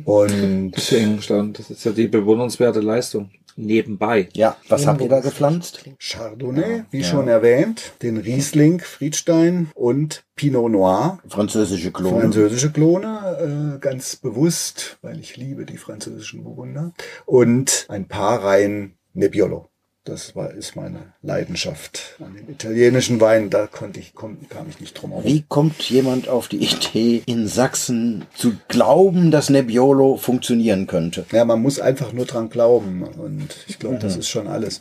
[0.05, 3.31] Und Deswegen stand, das ist ja die bewundernswerte Leistung.
[3.59, 4.29] Nebenbei.
[4.35, 5.85] Ja, was habt ihr da gepflanzt?
[5.99, 11.19] Chardonnay, wie schon erwähnt, den Riesling, Friedstein und Pinot Noir.
[11.29, 12.21] Französische Klone.
[12.21, 16.93] Französische Klone, äh, ganz bewusst, weil ich liebe die französischen Burgunder.
[17.27, 19.69] Und ein paar Reihen Nebbiolo.
[20.09, 23.51] Das war, ist meine Leidenschaft an den italienischen Weinen.
[23.51, 25.25] Da konnte ich, komm, kam ich nicht drum herum.
[25.25, 31.27] Wie kommt jemand auf die Idee, in Sachsen zu glauben, dass Nebbiolo funktionieren könnte?
[31.33, 33.03] Ja, man muss einfach nur dran glauben.
[33.03, 34.81] Und ich glaube, das ist schon alles.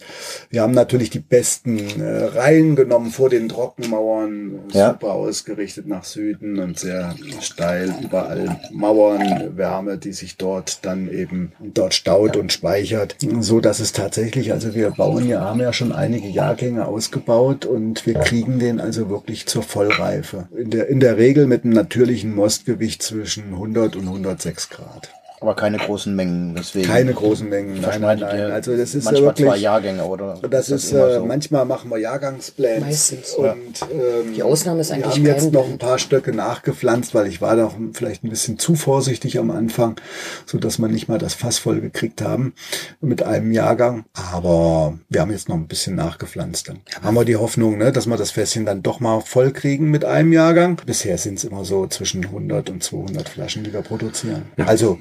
[0.50, 4.92] Wir haben natürlich die besten äh, Reihen genommen vor den Trockenmauern, Ja.
[4.92, 11.52] super ausgerichtet nach Süden und sehr steil, überall Mauern, Wärme, die sich dort dann eben
[11.60, 13.16] dort staut und speichert.
[13.42, 18.06] So dass es tatsächlich, also wir bauen ja, haben ja schon einige Jahrgänge ausgebaut und
[18.06, 20.48] wir kriegen den also wirklich zur Vollreife.
[20.56, 25.10] In der, in der Regel mit einem natürlichen Mostgewicht zwischen 100 und 106 Grad.
[25.40, 26.88] Aber keine großen Mengen, deswegen.
[26.88, 28.52] Keine großen Mengen, nein, nein, nein.
[28.52, 30.40] Also das ist ja manchmal zwei wirklich, Jahrgänge, oder?
[30.50, 31.26] das ist, immer äh, so?
[31.26, 32.82] manchmal machen wir Jahrgangsblends.
[32.82, 33.54] Meistens, Und, ja.
[33.92, 37.40] ähm, Die Ausnahme ist wir eigentlich haben jetzt noch ein paar Stöcke nachgepflanzt, weil ich
[37.40, 40.02] war doch vielleicht ein bisschen zu vorsichtig am Anfang,
[40.48, 42.56] so dass wir nicht mal das Fass voll gekriegt haben
[43.00, 44.06] mit einem Jahrgang.
[44.14, 46.70] Aber wir haben jetzt noch ein bisschen nachgepflanzt.
[46.70, 49.92] Dann haben wir die Hoffnung, ne, dass wir das Fässchen dann doch mal voll kriegen
[49.92, 50.82] mit einem Jahrgang.
[50.84, 54.48] Bisher sind es immer so zwischen 100 und 200 Flaschen, die wir produzieren.
[54.66, 54.98] Also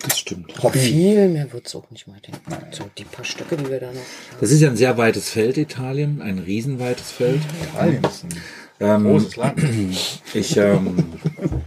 [0.00, 0.62] Das stimmt.
[0.62, 0.78] Hobby.
[0.78, 2.40] Viel mehr wird's auch nicht mal denken.
[2.72, 4.40] So die paar Stücke, die wir da noch haben.
[4.40, 6.20] Das ist ja ein sehr weites Feld, Italien.
[6.20, 7.40] Ein riesenweites Feld.
[7.62, 8.40] Italien ist ein
[8.80, 9.60] Ähm, Großes Land.
[10.34, 10.96] Ich ähm,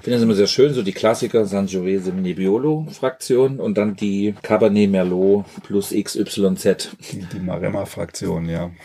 [0.01, 4.91] finde es immer sehr schön, so die Klassiker Sangiovese Nebbiolo Fraktion und dann die Cabernet
[4.91, 6.89] Merlot plus XYZ.
[7.13, 8.71] Die, die Maremma-Fraktion, ja.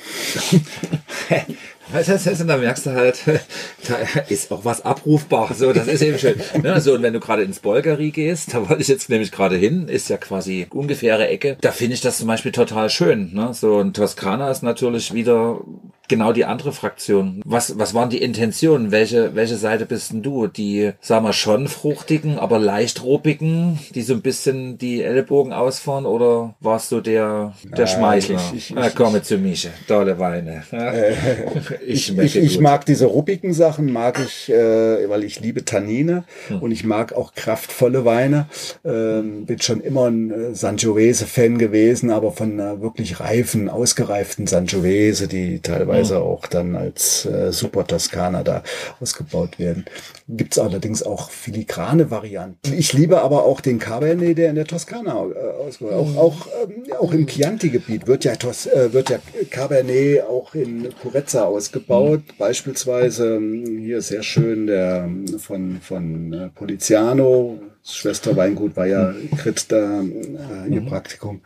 [1.92, 3.22] Das heißt, und da merkst du halt,
[3.88, 5.52] da ist auch was abrufbar.
[5.52, 6.40] So, das ist eben schön.
[6.62, 6.80] Ne?
[6.80, 9.88] So, und wenn du gerade ins Bolgari gehst, da wollte ich jetzt nämlich gerade hin,
[9.88, 11.58] ist ja quasi ungefähre Ecke.
[11.60, 13.34] Da finde ich das zum Beispiel total schön.
[13.34, 13.52] Ne?
[13.52, 15.60] So, und Toskana ist natürlich wieder
[16.08, 17.40] genau die andere Fraktion.
[17.44, 18.90] Was, was waren die Intentionen?
[18.90, 20.46] Welche, welche Seite bist denn du?
[20.46, 26.04] Die, sagen wir, schon fruchtigen, aber leicht ruppigen, die so ein bisschen die Ellbogen ausfahren,
[26.06, 28.40] oder warst du der, der Schmeichler?
[28.54, 30.64] ich- ich- ah, komme zu Mische, tolle Weine.
[30.72, 30.92] Ja.
[31.86, 36.24] ich, Ich, ich mag diese ruppigen Sachen, mag ich, äh, weil ich liebe Tannine
[36.60, 38.46] und ich mag auch kraftvolle Weine.
[38.84, 45.28] Ähm, bin schon immer ein äh, Sangiovese-Fan gewesen, aber von einer wirklich reifen, ausgereiften Sangiovese,
[45.28, 48.62] die teilweise auch dann als äh, Super Toskana da
[49.00, 49.84] ausgebaut werden.
[50.28, 52.72] Gibt's allerdings auch filigrane Varianten.
[52.72, 56.84] Ich liebe aber auch den Cabernet, der in der Toskana äh, ausgebaut Auch, auch, ähm,
[56.98, 59.18] auch im Chianti-Gebiet wird ja, Tos, äh, wird ja
[59.50, 62.22] Cabernet auch in Curezza ausgebaut.
[62.38, 69.66] Beispielsweise ähm, hier sehr schön der von, von äh, Poliziano, Schwester Weingut war ja Krit
[69.68, 71.40] da äh, ihr Praktikum.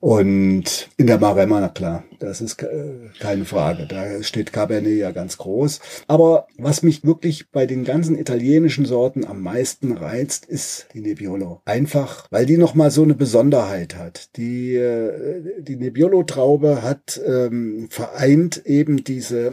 [0.00, 2.56] Und in der Maremma, na klar, das ist
[3.20, 3.86] keine Frage.
[3.86, 5.80] Da steht Cabernet ja ganz groß.
[6.06, 11.60] Aber was mich wirklich bei den ganzen italienischen Sorten am meisten reizt, ist die Nebbiolo.
[11.66, 14.30] Einfach, weil die nochmal so eine Besonderheit hat.
[14.36, 19.52] Die, äh, die Nebbiolo-Traube hat ähm, vereint eben diese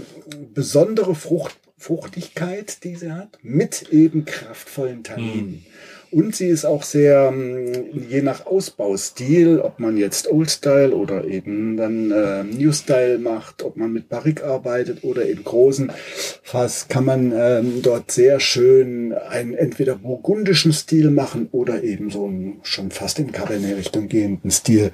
[0.53, 5.65] besondere Frucht, Fruchtigkeit, die sie hat, mit eben kraftvollen Tanninen.
[6.12, 7.72] Und sie ist auch sehr, ähm,
[8.10, 13.64] je nach Ausbaustil, ob man jetzt Old Style oder eben dann äh, New Style macht,
[13.64, 15.91] ob man mit Barrique arbeitet oder im großen
[16.43, 22.26] Fass, kann man ähm, dort sehr schön einen entweder burgundischen Stil machen oder eben so
[22.26, 24.91] einen schon fast in Cabernet-Richtung gehenden Stil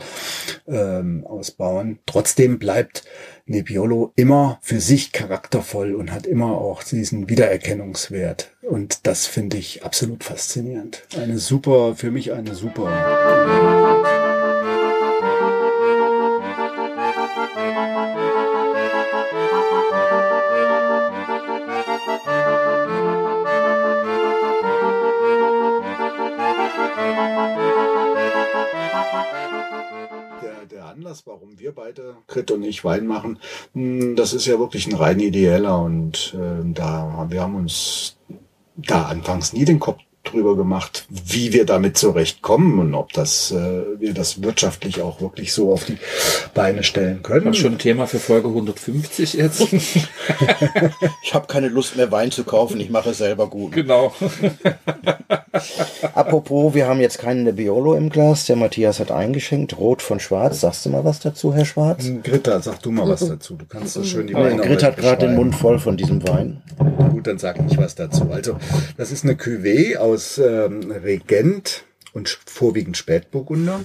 [0.68, 2.00] ähm, ausbauen.
[2.06, 3.04] Trotzdem bleibt
[3.46, 8.52] Nebbiolo immer für sich charaktervoll und hat immer auch diesen Wiedererkennungswert.
[8.62, 11.04] Und das finde ich absolut faszinierend.
[11.18, 14.13] Eine super, für mich eine super.
[32.34, 33.40] Krit und ich, Wein machen,
[33.74, 38.18] mh, das ist ja wirklich ein rein ideeller und äh, da wir haben uns
[38.76, 44.00] da anfangs nie den Kopf drüber gemacht, wie wir damit zurechtkommen und ob das äh,
[44.00, 45.98] wir das wirtschaftlich auch wirklich so auf die
[46.54, 47.46] Beine stellen können.
[47.46, 49.68] Noch schon ein Thema für Folge 150 jetzt.
[51.24, 53.74] Ich habe keine Lust mehr Wein zu kaufen, ich mache es selber gut.
[53.74, 54.14] genau.
[56.14, 60.62] Apropos, wir haben jetzt keinen Nebbiolo im Glas, der Matthias hat eingeschenkt, rot von schwarz.
[60.62, 62.06] Sagst du mal was dazu, Herr Schwarz?
[62.24, 63.56] Greta, sag du mal was dazu.
[63.56, 65.36] Du kannst das schön die Oh, Weine heute hat gerade den.
[65.36, 66.62] Mund voll von diesem Wein.
[67.12, 68.30] Gut, dann sag ich was dazu.
[68.32, 68.58] Also,
[68.98, 71.84] das ist eine Cuvée aus ähm, Regent
[72.14, 73.82] und vorwiegend Spätburgunder.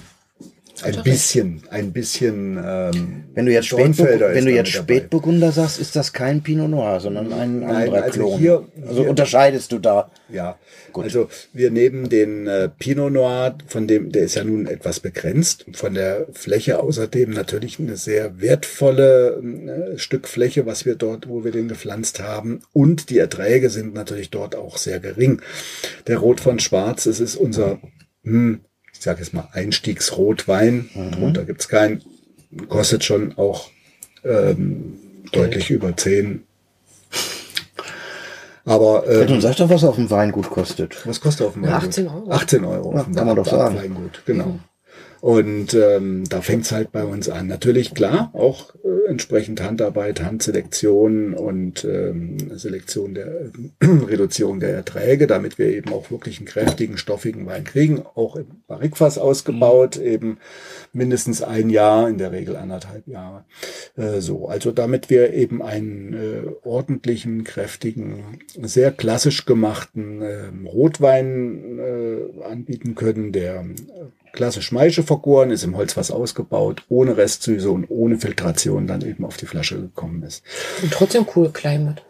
[0.83, 2.57] Ein bisschen, ein bisschen.
[2.63, 4.93] Ähm, Wenn du jetzt, Spätburg ist wenn du jetzt mit dabei.
[4.99, 8.39] Spätburgunder sagst, ist das kein Pinot Noir, sondern ein Nein, anderer also Klon.
[8.39, 10.11] hier- also hier- unterscheidest du da.
[10.31, 10.57] Ja,
[10.93, 15.65] also wir nehmen den äh, Pinot Noir, von dem, der ist ja nun etwas begrenzt,
[15.73, 19.41] von der Fläche außerdem natürlich eine sehr wertvolle
[19.93, 22.61] äh, Stück Fläche, was wir dort, wo wir den gepflanzt haben.
[22.73, 25.41] Und die Erträge sind natürlich dort auch sehr gering.
[26.07, 27.79] Der Rot von Schwarz, es ist unser,
[28.23, 28.61] hm,
[28.99, 32.03] ich sage jetzt mal Einstiegsrotwein, drunter gibt's keinen,
[32.67, 33.69] kostet schon auch
[34.25, 34.97] ähm,
[35.31, 36.43] deutlich über 10.
[38.65, 41.07] Aber ähm, Du sag doch, was auf dem Wein gut kostet.
[41.07, 41.89] was kostet auf dem Ja, Weingut?
[41.89, 42.31] 18 Euro.
[42.31, 42.93] 18 Euro.
[42.93, 43.75] Ja, auf dem kann man doch Weingut, sagen.
[43.77, 44.59] Weingut, genau.
[45.21, 47.47] Und ähm, da fängt's halt bei uns an.
[47.47, 53.49] Natürlich, klar, auch äh, entsprechend Handarbeit, Handselektion und ähm, Selektion der äh,
[53.85, 58.03] Reduzierung der Erträge, damit wir eben auch wirklich einen kräftigen, stoffigen Wein kriegen.
[58.15, 60.37] Auch im Barrikfass ausgebaut, eben
[60.93, 63.43] mindestens ein Jahr, in der Regel anderthalb Jahre.
[63.97, 71.79] Äh, so, also damit wir eben einen äh, ordentlichen, kräftigen, sehr klassisch gemachten ähm, Rotwein
[71.79, 77.85] äh, anbieten können, der äh, klassisch Maische vergoren ist, im Holzfass ausgebaut, ohne Restsüße und
[77.89, 80.43] ohne Filtration dann eben auf die Flasche gekommen ist.
[80.81, 82.01] Und trotzdem cool Climate.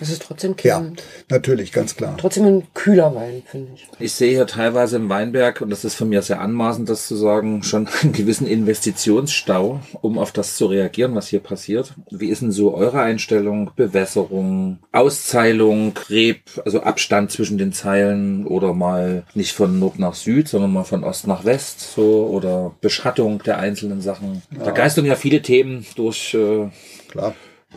[0.00, 0.96] Das ist trotzdem Ja, kein,
[1.28, 2.16] natürlich, ganz klar.
[2.18, 3.86] trotzdem ein kühler Wein, finde ich.
[4.00, 7.14] Ich sehe hier teilweise im Weinberg, und das ist von mir sehr anmaßend, das zu
[7.14, 11.94] sagen, schon einen gewissen Investitionsstau, um auf das zu reagieren, was hier passiert.
[12.10, 13.70] Wie ist denn so eure Einstellung?
[13.76, 20.48] Bewässerung, Auszeilung, Reb, also Abstand zwischen den Zeilen oder mal nicht von Nord nach Süd,
[20.48, 24.42] sondern mal von Ost nach West, so, oder Beschattung der einzelnen Sachen.
[24.50, 26.68] Da geistern ja viele Themen durch, äh,
[27.08, 27.34] Klar.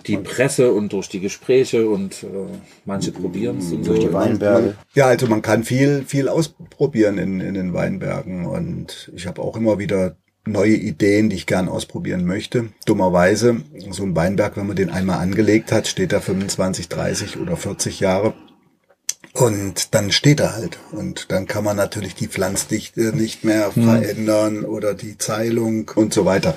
[0.07, 2.27] Die Presse und durch die Gespräche und äh,
[2.85, 3.93] manche probieren es und so.
[3.93, 4.75] Durch die Weinberge.
[4.93, 9.57] Ja, also man kann viel, viel ausprobieren in, in den Weinbergen und ich habe auch
[9.57, 10.15] immer wieder
[10.47, 12.69] neue Ideen, die ich gern ausprobieren möchte.
[12.85, 17.57] Dummerweise, so ein Weinberg, wenn man den einmal angelegt hat, steht da 25, 30 oder
[17.57, 18.33] 40 Jahre.
[19.33, 20.79] Und dann steht er halt.
[20.91, 26.23] Und dann kann man natürlich die Pflanzdichte nicht mehr verändern oder die Zeilung und so
[26.23, 26.55] weiter.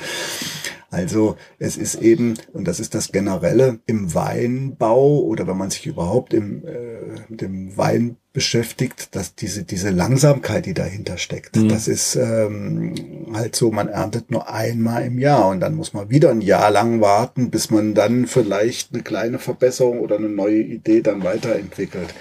[0.90, 5.86] Also es ist eben, und das ist das Generelle im Weinbau oder wenn man sich
[5.86, 11.88] überhaupt im, äh, mit dem Wein beschäftigt, dass diese, diese Langsamkeit, die dahinter steckt, das
[11.88, 12.94] ist ähm,
[13.34, 16.70] halt so, man erntet nur einmal im Jahr und dann muss man wieder ein Jahr
[16.70, 22.14] lang warten, bis man dann vielleicht eine kleine Verbesserung oder eine neue Idee dann weiterentwickelt.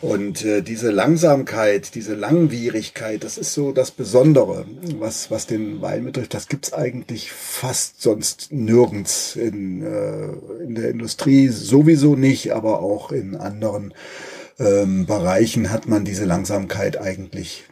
[0.00, 4.64] Und äh, diese Langsamkeit, diese Langwierigkeit, das ist so das Besondere,
[4.98, 6.32] was, was den Wein betrifft.
[6.32, 13.12] Das gibt's eigentlich fast sonst nirgends in, äh, in der Industrie, sowieso nicht, aber auch
[13.12, 13.92] in anderen
[14.58, 17.64] ähm, Bereichen hat man diese Langsamkeit eigentlich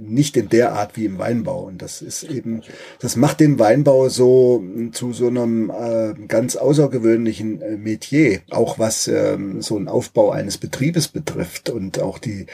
[0.00, 1.64] nicht in der Art wie im Weinbau.
[1.64, 2.62] Und das ist eben,
[3.00, 9.08] das macht den Weinbau so zu so einem äh, ganz außergewöhnlichen äh, Metier, auch was
[9.08, 12.46] ähm, so einen Aufbau eines Betriebes betrifft und auch die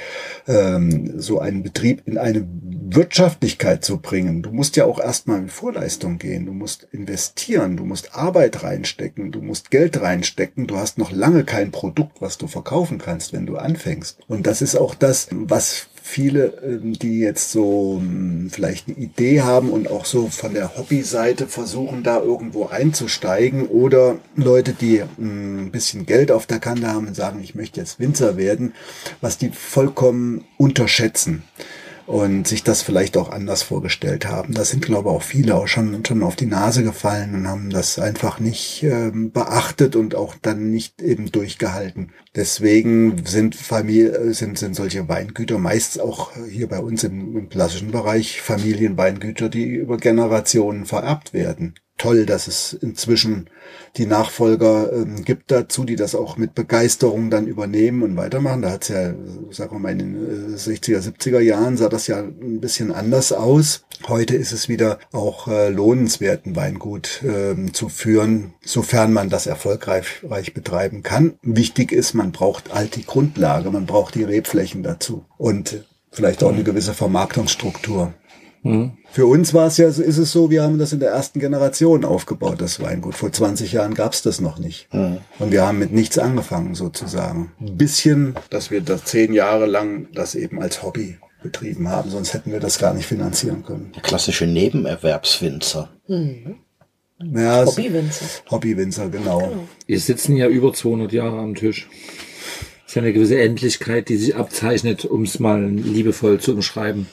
[0.46, 2.46] ähm, so einen Betrieb in eine
[2.92, 4.42] Wirtschaftlichkeit zu bringen.
[4.42, 9.32] Du musst ja auch erstmal in Vorleistung gehen, du musst investieren, du musst Arbeit reinstecken,
[9.32, 13.46] du musst Geld reinstecken, du hast noch lange kein Produkt, was du verkaufen kannst, wenn
[13.46, 14.18] du anfängst.
[14.28, 19.42] Und das ist auch das, was viele, ähm, die jetzt so ähm, vielleicht eine Idee
[19.42, 25.66] haben und auch so von der Hobbyseite versuchen, da irgendwo einzusteigen oder Leute, die ähm,
[25.66, 28.74] ein bisschen Geld auf der Kante haben und sagen, ich möchte jetzt Winzer werden,
[29.20, 31.44] was die vollkommen unterschätzen.
[32.10, 34.52] Und sich das vielleicht auch anders vorgestellt haben.
[34.52, 37.70] Da sind, glaube ich, auch viele auch schon, schon auf die Nase gefallen und haben
[37.70, 42.10] das einfach nicht ähm, beachtet und auch dann nicht eben durchgehalten.
[42.34, 47.92] Deswegen sind Familie, sind, sind solche Weingüter meist auch hier bei uns im, im klassischen
[47.92, 53.50] Bereich Familienweingüter, die über Generationen vererbt werden toll, dass es inzwischen
[53.96, 58.62] die Nachfolger ähm, gibt dazu, die das auch mit Begeisterung dann übernehmen und weitermachen.
[58.62, 59.14] Da hat es ja,
[59.50, 63.32] sagen wir mal, in den 60er, äh, 70er Jahren sah das ja ein bisschen anders
[63.32, 63.84] aus.
[64.08, 69.46] Heute ist es wieder auch äh, lohnenswert, ein Weingut ähm, zu führen, sofern man das
[69.46, 71.34] erfolgreich betreiben kann.
[71.42, 76.52] Wichtig ist, man braucht halt die Grundlage, man braucht die Rebflächen dazu und vielleicht auch
[76.52, 78.14] eine gewisse Vermarktungsstruktur.
[78.62, 78.92] Mhm.
[79.10, 82.04] Für uns war es ja, ist es so, wir haben das in der ersten Generation
[82.04, 83.14] aufgebaut, das Weingut.
[83.14, 84.92] Vor 20 Jahren gab es das noch nicht.
[84.92, 85.18] Mhm.
[85.38, 87.52] Und wir haben mit nichts angefangen, sozusagen.
[87.60, 92.34] Ein bisschen, dass wir das zehn Jahre lang das eben als Hobby betrieben haben, sonst
[92.34, 93.92] hätten wir das gar nicht finanzieren können.
[93.94, 95.88] Der klassische Nebenerwerbswinzer.
[96.06, 96.56] Mhm.
[97.22, 98.26] Ja, Hobbywinzer.
[98.50, 99.40] Hobbywinzer, genau.
[99.40, 99.68] genau.
[99.86, 101.88] Wir sitzen ja über 200 Jahre am Tisch.
[101.90, 107.06] Das ist ja eine gewisse Endlichkeit, die sich abzeichnet, um es mal liebevoll zu umschreiben.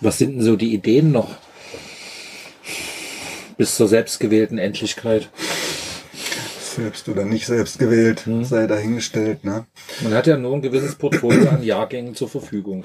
[0.00, 1.36] Was sind denn so die Ideen noch?
[3.56, 5.30] Bis zur selbstgewählten Endlichkeit.
[6.60, 8.44] Selbst oder nicht selbst gewählt, hm.
[8.44, 9.44] sei dahingestellt.
[9.44, 9.66] Ne?
[10.02, 12.84] Man hat ja nur ein gewisses Portfolio an Jahrgängen zur Verfügung.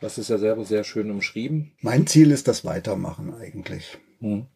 [0.00, 1.72] Das ist ja selber sehr schön umschrieben.
[1.80, 3.98] Mein Ziel ist das Weitermachen eigentlich.
[4.20, 4.46] Hm.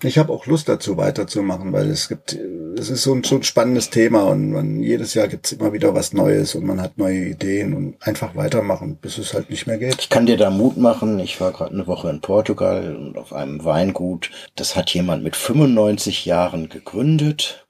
[0.00, 2.38] Ich habe auch Lust dazu weiterzumachen, weil es gibt,
[2.78, 5.92] es ist so ein, so ein spannendes Thema und man, jedes Jahr gibt's immer wieder
[5.92, 9.76] was Neues und man hat neue Ideen und einfach weitermachen, bis es halt nicht mehr
[9.76, 9.96] geht.
[9.98, 11.18] Ich kann dir da Mut machen.
[11.18, 14.30] Ich war gerade eine Woche in Portugal und auf einem Weingut.
[14.54, 17.66] Das hat jemand mit 95 Jahren gegründet,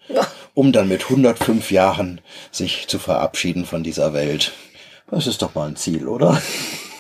[0.53, 2.20] um dann mit 105 Jahren
[2.53, 4.53] sich zu verabschieden von dieser Welt.
[5.11, 6.43] Das ist doch mal ein Ziel, oder?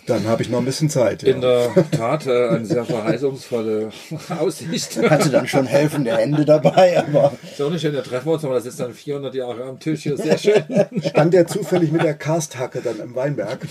[0.08, 1.22] Dann habe ich noch ein bisschen Zeit.
[1.22, 1.34] Ja.
[1.34, 3.90] In der Tat äh, eine sehr verheißungsvolle
[4.40, 4.96] Aussicht.
[5.08, 7.34] Hatte dann schon helfende Hände dabei, aber.
[7.56, 10.04] So nicht schön, da treffen wir uns, aber das ist dann 400 Jahre am Tisch
[10.04, 10.64] hier, sehr schön.
[11.06, 13.66] Stand der zufällig mit der Karsthacke dann im Weinberg?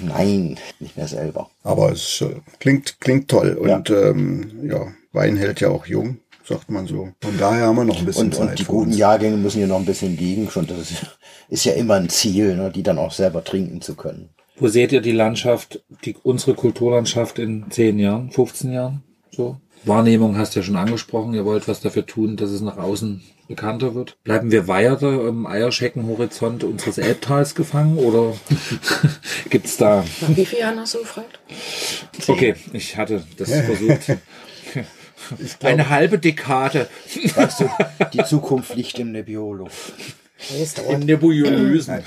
[0.00, 1.50] Nein, nicht mehr selber.
[1.62, 4.02] Aber es äh, klingt, klingt toll und ja.
[4.02, 7.10] Ähm, ja, Wein hält ja auch jung sagt man so.
[7.20, 8.48] Von daher haben wir noch ein bisschen und, Zeit.
[8.50, 8.98] Und die guten uns.
[8.98, 10.50] Jahrgänge müssen hier noch ein bisschen liegen.
[10.50, 11.06] Schon, das ist,
[11.48, 14.28] ist ja immer ein Ziel, ne, die dann auch selber trinken zu können.
[14.62, 19.02] Wo seht ihr die Landschaft, die, unsere Kulturlandschaft in 10 Jahren, 15 Jahren?
[19.32, 19.56] So?
[19.82, 21.34] Wahrnehmung hast du ja schon angesprochen.
[21.34, 24.22] Ihr wollt was dafür tun, dass es nach außen bekannter wird.
[24.22, 28.34] Bleiben wir weiter im Eierscheckenhorizont unseres Elbtals gefangen oder
[29.50, 30.04] gibt's da?
[30.20, 31.40] Nach wie vielen Jahren hast du gefragt?
[32.28, 34.18] Okay, ich hatte das versucht.
[35.58, 36.88] Glaub, Eine halbe Dekade.
[37.34, 37.70] Weißt du,
[38.12, 39.66] die Zukunft liegt im Nebbiolo.
[40.88, 42.02] In Nebulösen.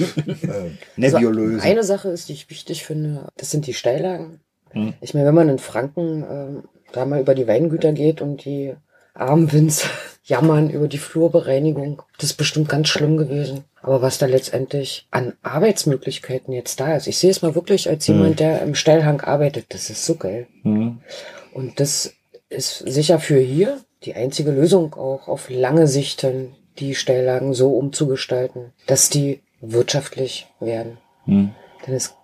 [0.95, 1.55] Nebulösen.
[1.55, 4.39] Also eine Sache ist, die ich wichtig finde, das sind die Steillagen.
[4.71, 4.93] Hm.
[5.01, 6.61] Ich meine, wenn man in Franken äh,
[6.91, 8.73] da mal über die Weingüter geht und die
[9.13, 9.89] armen Winzer
[10.23, 13.63] jammern über die Flurbereinigung, das ist bestimmt ganz schlimm gewesen.
[13.81, 18.07] Aber was da letztendlich an Arbeitsmöglichkeiten jetzt da ist, ich sehe es mal wirklich als
[18.07, 18.15] hm.
[18.15, 20.47] jemand, der im Steilhang arbeitet, das ist so geil.
[20.63, 20.99] Hm.
[21.53, 22.13] Und das
[22.49, 26.23] ist sicher für hier die einzige Lösung auch auf lange Sicht
[26.79, 30.97] die Stelllagen so umzugestalten, dass die wirtschaftlich werden.
[31.25, 31.51] Hm.
[31.85, 32.15] Denn es,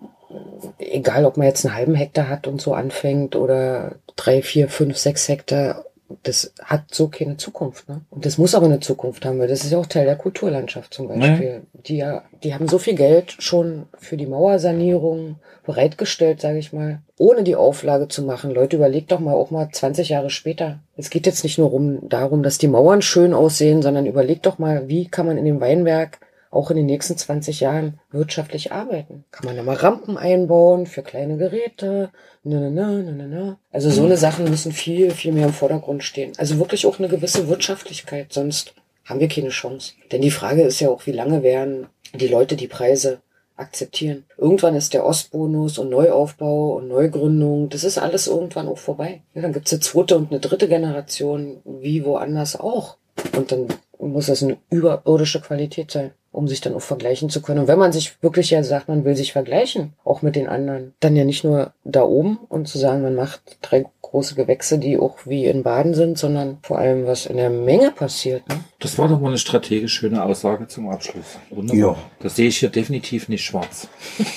[0.80, 4.98] egal ob man jetzt einen halben Hektar hat und so anfängt oder drei, vier, fünf,
[4.98, 5.86] sechs Hektar,
[6.24, 7.90] das hat so keine Zukunft.
[7.90, 8.02] Ne?
[8.10, 10.94] Und das muss aber eine Zukunft haben, weil das ist ja auch Teil der Kulturlandschaft
[10.94, 11.62] zum Beispiel.
[11.74, 11.82] Nee.
[11.86, 17.00] Die ja, die haben so viel Geld schon für die Mauersanierung bereitgestellt, sage ich mal,
[17.18, 18.52] ohne die Auflage zu machen.
[18.52, 20.80] Leute, überlegt doch mal auch mal 20 Jahre später.
[20.98, 24.58] Es geht jetzt nicht nur um, darum, dass die Mauern schön aussehen, sondern überlegt doch
[24.58, 26.20] mal, wie kann man in dem Weinberg
[26.52, 29.24] auch in den nächsten 20 Jahren wirtschaftlich arbeiten.
[29.32, 32.12] Kann man da mal Rampen einbauen für kleine Geräte?
[32.44, 33.60] Na, na, na, na, na.
[33.72, 36.34] Also so eine Sachen müssen viel, viel mehr im Vordergrund stehen.
[36.38, 38.76] Also wirklich auch eine gewisse Wirtschaftlichkeit, sonst
[39.06, 39.94] haben wir keine Chance.
[40.12, 43.22] Denn die Frage ist ja auch, wie lange werden die Leute die Preise
[43.56, 44.26] akzeptieren.
[44.38, 49.22] Irgendwann ist der Ostbonus und Neuaufbau und Neugründung, das ist alles irgendwann auch vorbei.
[49.34, 52.98] Ja, dann gibt's eine zweite und eine dritte Generation, wie woanders auch.
[53.38, 53.68] Und dann
[54.00, 57.62] muss das eine überirdische Qualität sein um sich dann auch vergleichen zu können.
[57.62, 60.94] Und wenn man sich wirklich ja sagt, man will sich vergleichen, auch mit den anderen,
[61.00, 64.98] dann ja nicht nur da oben und zu sagen, man macht drei große Gewächse, die
[64.98, 68.48] auch wie in Baden sind, sondern vor allem, was in der Menge passiert.
[68.50, 68.64] Ne?
[68.80, 71.38] Das war doch mal eine strategisch schöne Aussage zum Abschluss.
[71.50, 71.80] Wunderbar.
[71.80, 71.96] Ja.
[72.20, 73.88] Das sehe ich hier definitiv nicht schwarz.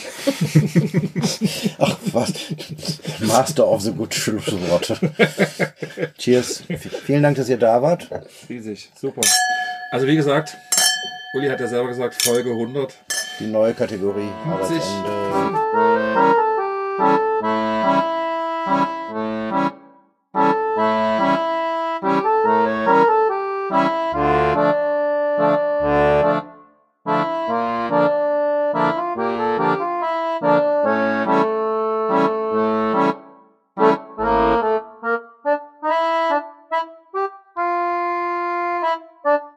[1.79, 2.33] Ach was.
[3.21, 4.97] Master of the Good Schlussworte.
[6.19, 6.63] Cheers.
[7.05, 8.09] Vielen Dank, dass ihr da wart.
[8.49, 8.91] Riesig.
[8.95, 9.23] Super.
[9.91, 10.57] Also wie gesagt,
[11.35, 12.95] Uli hat ja selber gesagt, Folge 100.
[13.41, 14.31] Die neue Kategorie.
[14.69, 14.79] 50.
[14.79, 15.25] Arbeitsende.